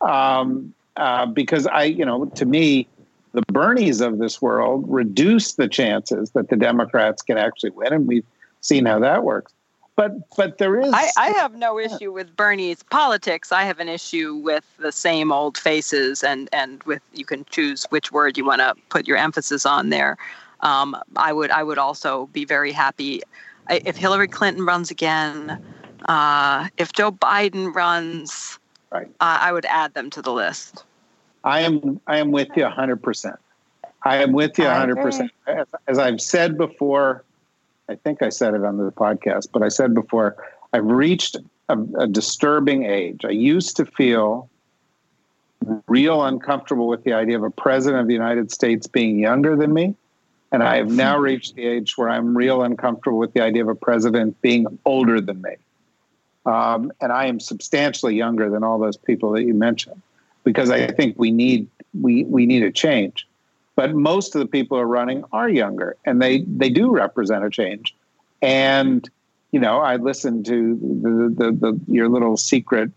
[0.01, 2.87] Um, uh, because I, you know, to me,
[3.33, 8.07] the Bernies of this world reduce the chances that the Democrats can actually win, and
[8.07, 8.27] we've
[8.61, 9.53] seen how that works.
[9.97, 10.93] But but there is.
[10.93, 13.51] I, I have no issue with Bernie's politics.
[13.51, 17.85] I have an issue with the same old faces, and and with you can choose
[17.91, 20.17] which word you want to put your emphasis on there.
[20.61, 23.23] Um, I would I would also be very happy
[23.69, 25.63] if Hillary Clinton runs again,
[26.07, 28.59] uh, if Joe Biden runs,
[28.91, 29.07] right.
[29.21, 30.85] Uh, I would add them to the list.
[31.45, 33.37] I am I am with you 100%.
[34.05, 35.29] I am with you 100%.
[35.47, 37.25] As, as I've said before,
[37.89, 40.37] I think I said it on the podcast, but I said before,
[40.73, 41.37] I've reached
[41.69, 43.25] a, a disturbing age.
[43.25, 44.49] I used to feel
[45.87, 49.73] real uncomfortable with the idea of a president of the United States being younger than
[49.73, 49.95] me.
[50.51, 53.69] And I have now reached the age where I'm real uncomfortable with the idea of
[53.69, 55.57] a president being older than me.
[56.47, 60.01] Um, and I am substantially younger than all those people that you mentioned
[60.45, 61.69] because I think we need
[62.01, 63.27] we we need a change.
[63.77, 67.45] But most of the people who are running are younger, and they they do represent
[67.45, 67.95] a change.
[68.41, 69.09] And
[69.53, 72.91] you know, I listened to the the, the your little secret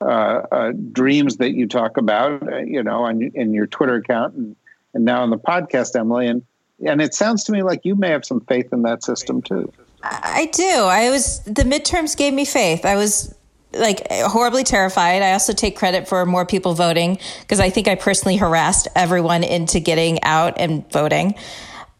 [0.00, 4.34] uh, uh, dreams that you talk about, uh, you know, on in your Twitter account
[4.34, 4.56] and
[4.94, 6.42] and now on the podcast, Emily, and
[6.84, 9.72] and it sounds to me like you may have some faith in that system too.
[10.02, 10.64] I do.
[10.64, 12.84] I was the midterms gave me faith.
[12.84, 13.34] I was
[13.72, 15.22] like horribly terrified.
[15.22, 19.44] I also take credit for more people voting because I think I personally harassed everyone
[19.44, 21.34] into getting out and voting.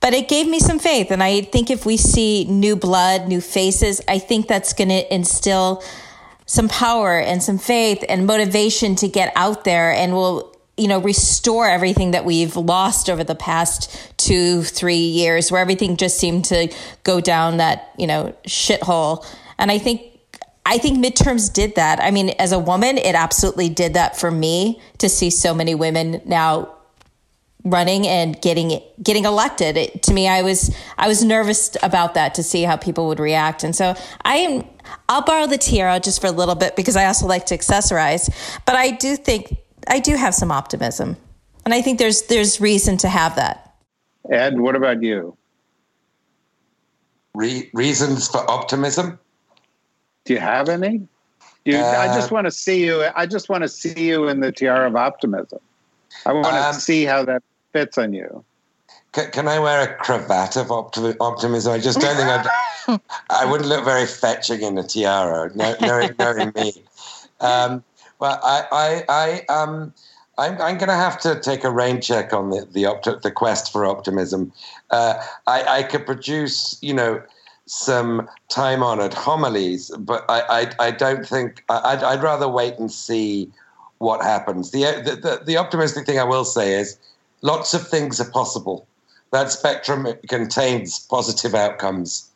[0.00, 1.12] But it gave me some faith.
[1.12, 5.14] And I think if we see new blood, new faces, I think that's going to
[5.14, 5.82] instill
[6.44, 10.98] some power and some faith and motivation to get out there and will you know,
[11.00, 16.46] restore everything that we've lost over the past two, three years, where everything just seemed
[16.46, 16.72] to
[17.04, 19.24] go down that, you know, shithole.
[19.58, 20.02] And I think
[20.64, 22.00] I, think midterms did that.
[22.00, 25.74] I mean, as a woman, it absolutely did that for me to see so many
[25.74, 26.74] women now
[27.64, 29.76] running and getting getting elected.
[29.76, 33.20] It, to me, I was I was nervous about that to see how people would
[33.20, 33.94] react, and so
[34.24, 34.64] I am.
[35.08, 38.30] I'll borrow the tiara just for a little bit because I also like to accessorize,
[38.66, 39.56] but I do think
[39.88, 41.16] I do have some optimism,
[41.64, 43.74] and I think there's there's reason to have that.
[44.30, 45.36] Ed, what about you?
[47.34, 49.18] Re- reasons for optimism?
[50.24, 51.06] Do you have any?
[51.64, 53.04] You, uh, I just want to see you.
[53.14, 55.60] I just want to see you in the tiara of optimism.
[56.26, 58.44] I want um, to see how that fits on you.
[59.12, 61.72] Can, can I wear a cravat of optim- optimism?
[61.72, 63.00] I just don't think I'd.
[63.30, 66.72] I wouldn't look very fetching in a tiara, knowing, knowing me.
[67.40, 67.84] Um,
[68.22, 69.92] well, I, I, I, um,
[70.38, 73.72] I'm, I'm going to have to take a rain check on the the, the quest
[73.72, 74.52] for optimism.
[74.90, 77.20] Uh, I, I could produce, you know,
[77.66, 82.92] some time honored homilies, but I, I, I don't think I'd, I'd rather wait and
[82.92, 83.50] see
[83.98, 84.70] what happens.
[84.70, 86.96] The, the, the, the optimistic thing I will say is
[87.40, 88.86] lots of things are possible.
[89.32, 92.30] That spectrum contains positive outcomes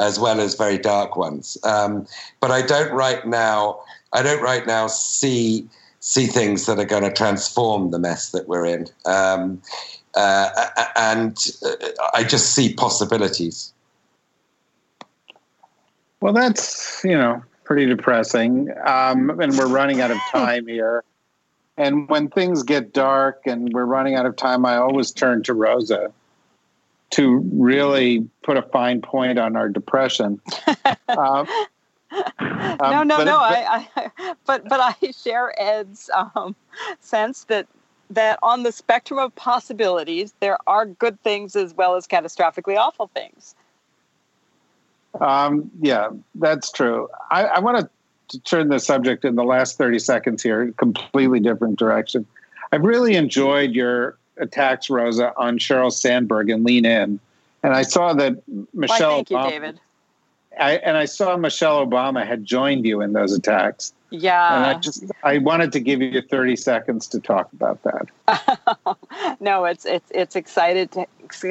[0.00, 1.56] as well as very dark ones.
[1.62, 2.08] Um,
[2.40, 3.80] but I don't right now.
[4.12, 5.68] I don't right now see
[6.00, 8.86] see things that are going to transform the mess that we're in.
[9.04, 9.60] Um,
[10.14, 10.48] uh,
[10.96, 11.74] and uh,
[12.14, 13.72] I just see possibilities.
[16.20, 21.04] Well, that's you know pretty depressing, um, and we're running out of time here.
[21.76, 25.54] And when things get dark and we're running out of time, I always turn to
[25.54, 26.12] Rosa
[27.10, 30.40] to really put a fine point on our depression.
[32.38, 33.38] um, no, no, but, no.
[33.38, 36.54] But, I, I, but but I share Ed's um,
[37.00, 37.66] sense that
[38.10, 43.08] that on the spectrum of possibilities, there are good things as well as catastrophically awful
[43.08, 43.54] things.
[45.20, 47.08] Um, yeah, that's true.
[47.30, 47.88] I, I want
[48.28, 52.26] to turn the subject in the last 30 seconds here, completely different direction.
[52.72, 57.20] I've really enjoyed your attacks, Rosa, on Sheryl Sandberg and Lean In.
[57.62, 58.40] And I saw that
[58.72, 59.10] Michelle.
[59.10, 59.80] Why, thank you, David.
[60.58, 63.92] I, and I saw Michelle Obama had joined you in those attacks.
[64.10, 64.56] Yeah.
[64.56, 69.36] And I just I wanted to give you 30 seconds to talk about that.
[69.40, 71.06] no, it's it's it's excited to,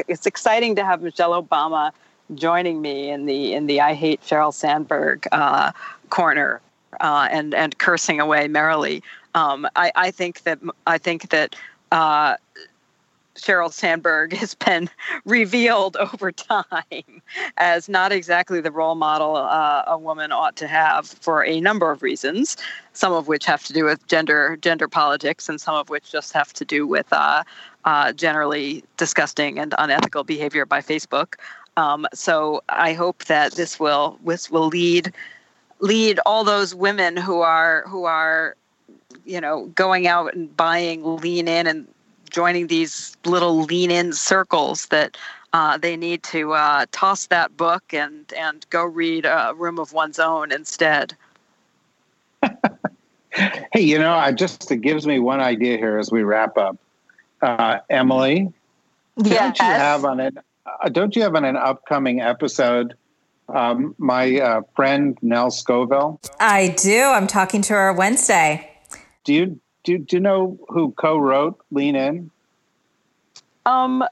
[0.07, 1.91] it's exciting to have Michelle Obama
[2.33, 5.71] joining me in the in the I hate Sheryl Sandberg uh,
[6.09, 6.61] corner
[6.99, 9.03] uh, and and cursing away merrily.
[9.35, 11.55] Um, I, I, think that I think that
[11.91, 12.37] uh,
[13.37, 14.89] Sheryl Sandberg has been
[15.25, 17.21] revealed over time
[17.57, 21.91] as not exactly the role model uh, a woman ought to have for a number
[21.91, 22.57] of reasons.
[22.93, 26.33] Some of which have to do with gender gender politics, and some of which just
[26.33, 27.43] have to do with uh,
[27.85, 31.35] uh, generally disgusting and unethical behavior by Facebook.
[31.77, 35.13] Um, so I hope that this will this will lead
[35.79, 38.55] lead all those women who are who are
[39.25, 41.87] you know going out and buying lean in and
[42.29, 45.17] joining these little lean in circles that
[45.53, 49.93] uh, they need to uh, toss that book and and go read a room of
[49.93, 51.15] one's own instead
[53.31, 56.77] hey you know i just it gives me one idea here as we wrap up
[57.41, 58.51] uh, emily
[59.17, 59.57] yes.
[59.57, 62.93] don't you have on it uh, don't you have on an upcoming episode
[63.49, 66.19] um, my uh, friend Nell Scovell.
[66.39, 67.01] I do.
[67.01, 68.69] I'm talking to her Wednesday.
[69.23, 72.29] Do you do, do you know who co-wrote Lean In?
[73.65, 74.03] Um,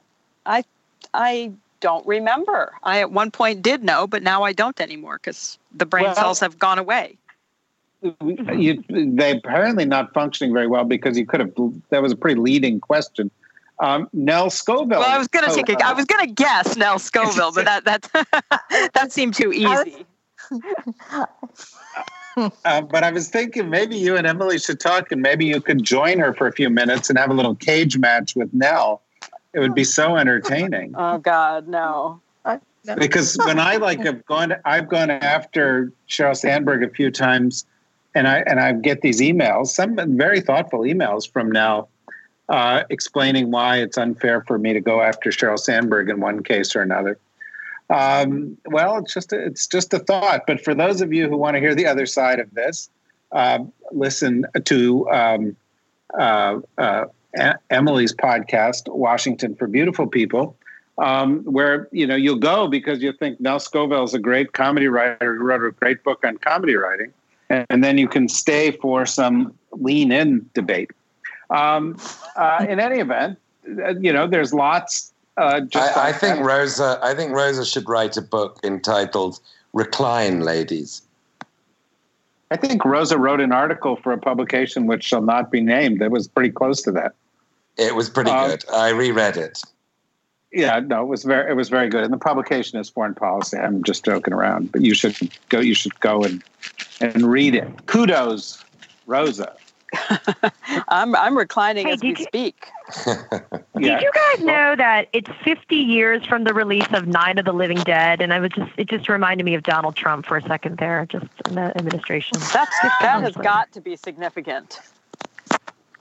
[0.46, 0.64] I
[1.12, 2.72] I don't remember.
[2.82, 6.14] I at one point did know, but now I don't anymore because the brain well,
[6.14, 7.18] cells have gone away.
[8.22, 11.52] You, they apparently not functioning very well because you could have.
[11.90, 13.30] That was a pretty leading question.
[13.78, 14.88] Um, Nell Scovell.
[14.88, 15.68] Well, I was going to take.
[15.68, 20.06] A, I was going to guess Nell Scovell, but that that that seemed too easy.
[22.64, 25.82] uh, but I was thinking maybe you and Emily should talk, and maybe you could
[25.82, 29.02] join her for a few minutes and have a little cage match with Nell.
[29.52, 30.94] It would be so entertaining.
[30.98, 32.20] Oh God, no.
[32.98, 37.66] Because when I like have gone, I've gone after Sheryl Sandberg a few times,
[38.14, 41.88] and I and I get these emails, some very thoughtful emails from Nell
[42.48, 46.76] uh, explaining why it's unfair for me to go after Sheryl Sandberg in one case
[46.76, 47.18] or another.
[47.88, 50.42] Um, well, it's just a, it's just a thought.
[50.46, 52.90] But for those of you who want to hear the other side of this,
[53.32, 53.60] uh,
[53.92, 55.56] listen to um,
[56.18, 57.04] uh, uh
[57.70, 60.56] Emily's podcast, Washington for Beautiful People,
[60.98, 64.88] um, where you know you'll go because you think Nell Scovell is a great comedy
[64.88, 67.12] writer who wrote a great book on comedy writing,
[67.50, 70.90] and, then you can stay for some lean in debate.
[71.50, 71.96] Um,
[72.36, 73.38] uh, in any event,
[73.84, 75.12] uh, you know, there's lots.
[75.36, 76.98] Uh, I, I think Rosa.
[77.02, 79.38] I think Rosa should write a book entitled
[79.72, 81.02] "Recline, Ladies."
[82.50, 86.10] I think Rosa wrote an article for a publication which shall not be named that
[86.10, 87.14] was pretty close to that.
[87.76, 88.64] It was pretty um, good.
[88.72, 89.62] I reread it.
[90.52, 92.04] Yeah, no, it was very it was very good.
[92.04, 93.58] And the publication is foreign policy.
[93.58, 95.16] I'm just joking around, but you should
[95.48, 96.42] go you should go and
[97.00, 97.86] and read it.
[97.86, 98.64] Kudos,
[99.06, 99.54] Rosa.
[100.88, 102.68] I'm I'm reclining hey, as we you, speak.
[103.04, 107.52] did you guys know that it's 50 years from the release of Night of the
[107.52, 108.20] Living Dead?
[108.20, 111.06] And I was just it just reminded me of Donald Trump for a second there,
[111.06, 112.38] just in the administration.
[112.52, 114.80] That's that has got to be significant.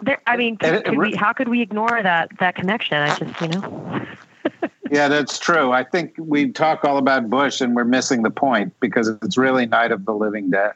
[0.02, 2.98] There, I mean, could, could we, how could we ignore that that connection?
[2.98, 4.06] I just you know.
[4.92, 5.72] yeah, that's true.
[5.72, 9.66] I think we talk all about Bush and we're missing the point because it's really
[9.66, 10.74] Night of the Living Dead.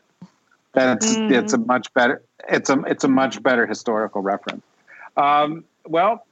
[0.74, 1.32] That's mm.
[1.32, 4.64] it's a much better it's a it's a much better historical reference.
[5.18, 6.26] Um, well,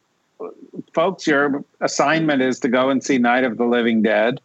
[0.94, 4.40] folks, your assignment is to go and see Night of the Living Dead.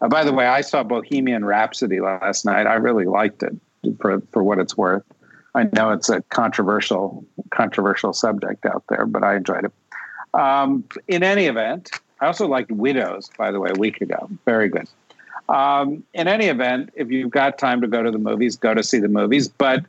[0.00, 2.66] Uh, by the way, I saw Bohemian Rhapsody last night.
[2.66, 3.54] I really liked it
[4.00, 5.04] for for what it's worth.
[5.54, 9.72] I know it's a controversial controversial subject out there, but I enjoyed it.
[10.34, 11.90] Um, in any event,
[12.20, 14.28] I also liked Widows, by the way, a week ago.
[14.44, 14.86] Very good.
[15.48, 18.82] Um, in any event, if you've got time to go to the movies, go to
[18.82, 19.48] see the movies.
[19.48, 19.84] But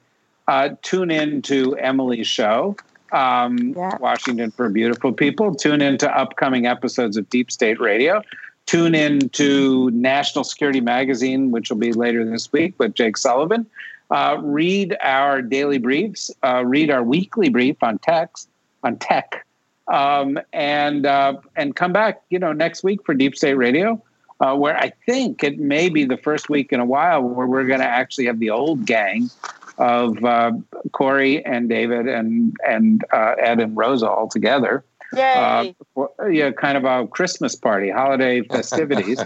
[0.47, 2.76] uh, tune in to Emily's show,
[3.12, 3.97] um, yeah.
[3.99, 5.55] Washington for Beautiful People.
[5.55, 8.22] Tune in to upcoming episodes of Deep State Radio.
[8.66, 13.66] Tune in to National Security Magazine, which will be later this week with Jake Sullivan.
[14.12, 16.30] Uh, read our daily briefs.
[16.43, 18.49] Uh, read our weekly brief on text
[18.84, 19.45] on tech,
[19.88, 22.22] um, and uh, and come back.
[22.30, 24.01] You know, next week for Deep State Radio
[24.39, 27.65] uh, where I think it may be the first week in a while where we're
[27.65, 29.29] going to actually have the old gang
[29.77, 30.51] of uh,
[30.91, 34.83] Kori and David and and uh, Ed and Rosa all together.
[35.13, 35.75] Yay!
[35.95, 39.19] Uh, yeah, kind of a Christmas party, holiday festivities.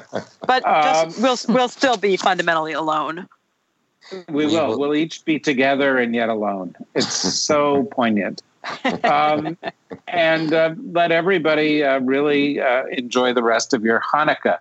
[0.45, 3.27] but um, we'll we'll still be fundamentally alone.
[4.29, 4.77] We will.
[4.77, 6.75] We'll each be together and yet alone.
[6.95, 8.41] It's so poignant.
[9.03, 9.57] Um,
[10.07, 14.59] and uh, let everybody uh, really uh, enjoy the rest of your Hanukkah.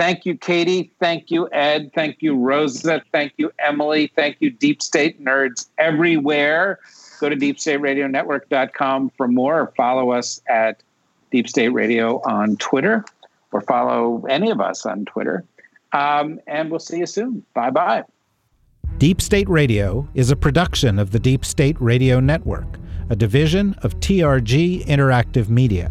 [0.00, 0.90] Thank you, Katie.
[0.98, 1.90] Thank you, Ed.
[1.94, 3.02] Thank you, Rosa.
[3.12, 4.10] Thank you, Emily.
[4.16, 6.78] Thank you, Deep State nerds everywhere.
[7.20, 10.82] Go to deepstateradionetwork.com for more or follow us at
[11.30, 13.04] Deep State Radio on Twitter
[13.52, 15.44] or follow any of us on Twitter.
[15.92, 17.44] Um, and we'll see you soon.
[17.52, 18.04] Bye bye.
[18.96, 22.78] Deep State Radio is a production of the Deep State Radio Network,
[23.10, 25.90] a division of TRG Interactive Media.